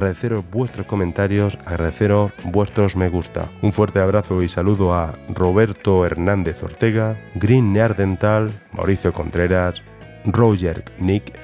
agradeceros 0.00 0.48
vuestros 0.50 0.86
comentarios, 0.86 1.58
agradeceros 1.66 2.32
vuestros 2.44 2.96
me 2.96 3.10
gusta. 3.10 3.50
Un 3.60 3.70
fuerte 3.70 4.00
abrazo 4.00 4.42
y 4.42 4.48
saludo 4.48 4.94
a 4.94 5.18
Roberto 5.28 6.06
Hernández 6.06 6.62
Ortega, 6.62 7.20
Green 7.34 7.74
Neardental, 7.74 8.50
Mauricio 8.72 9.12
Contreras, 9.12 9.82
Roger 10.24 10.84
Nick, 10.98 11.36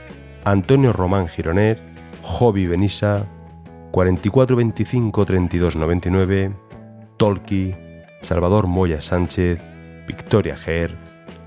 Antonio 0.44 0.94
Román 0.94 1.28
Gironet, 1.28 1.78
Hobby 2.22 2.66
Benisa, 2.66 3.26
44 3.96 4.56
25 4.56 5.24
32 5.24 5.74
99, 5.74 6.54
Tolki, 7.16 7.74
Salvador 8.20 8.66
Moya 8.66 9.00
Sánchez, 9.00 9.58
Victoria 10.06 10.54
Ger, 10.54 10.94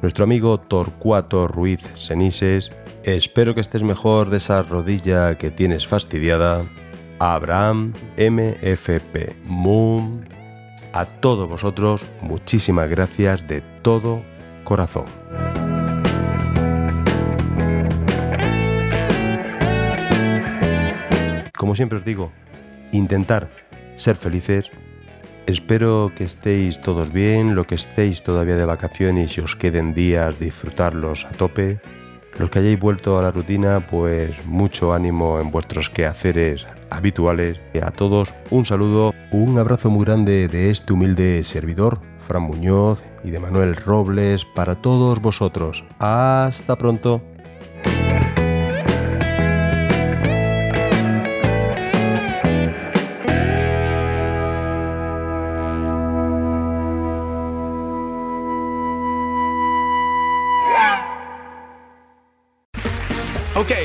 nuestro 0.01 0.23
amigo 0.23 0.59
Torcuato 0.59 1.47
Ruiz 1.47 1.79
Senises, 1.95 2.71
espero 3.03 3.53
que 3.53 3.61
estés 3.61 3.83
mejor 3.83 4.31
de 4.31 4.37
esa 4.37 4.63
rodilla 4.63 5.37
que 5.37 5.51
tienes 5.51 5.85
fastidiada, 5.85 6.65
Abraham 7.19 7.93
MFP 8.17 9.35
Moon, 9.45 10.27
a 10.91 11.05
todos 11.05 11.47
vosotros 11.47 12.01
muchísimas 12.19 12.89
gracias 12.89 13.47
de 13.47 13.61
todo 13.83 14.23
corazón. 14.63 15.05
Como 21.59 21.75
siempre 21.75 21.97
os 21.97 22.05
digo, 22.05 22.31
intentar 22.93 23.49
ser 23.95 24.15
felices 24.15 24.71
Espero 25.45 26.11
que 26.15 26.25
estéis 26.25 26.79
todos 26.79 27.11
bien, 27.11 27.55
lo 27.55 27.65
que 27.65 27.73
estéis 27.73 28.21
todavía 28.21 28.55
de 28.55 28.65
vacaciones 28.65 29.35
y 29.35 29.41
os 29.41 29.55
queden 29.55 29.95
días, 29.95 30.37
disfrutarlos 30.39 31.25
a 31.25 31.31
tope. 31.31 31.79
Los 32.37 32.51
que 32.51 32.59
hayáis 32.59 32.79
vuelto 32.79 33.17
a 33.17 33.23
la 33.23 33.31
rutina, 33.31 33.87
pues 33.87 34.45
mucho 34.45 34.93
ánimo 34.93 35.39
en 35.39 35.49
vuestros 35.49 35.89
quehaceres 35.89 36.67
habituales. 36.91 37.59
Y 37.73 37.79
a 37.79 37.89
todos 37.89 38.35
un 38.51 38.67
saludo, 38.67 39.15
un 39.31 39.57
abrazo 39.57 39.89
muy 39.89 40.05
grande 40.05 40.47
de 40.47 40.69
este 40.69 40.93
humilde 40.93 41.43
servidor, 41.43 41.99
Fran 42.27 42.43
Muñoz, 42.43 43.03
y 43.23 43.31
de 43.31 43.39
Manuel 43.39 43.75
Robles 43.75 44.45
para 44.45 44.75
todos 44.75 45.19
vosotros. 45.19 45.83
Hasta 45.97 46.77
pronto. 46.77 47.23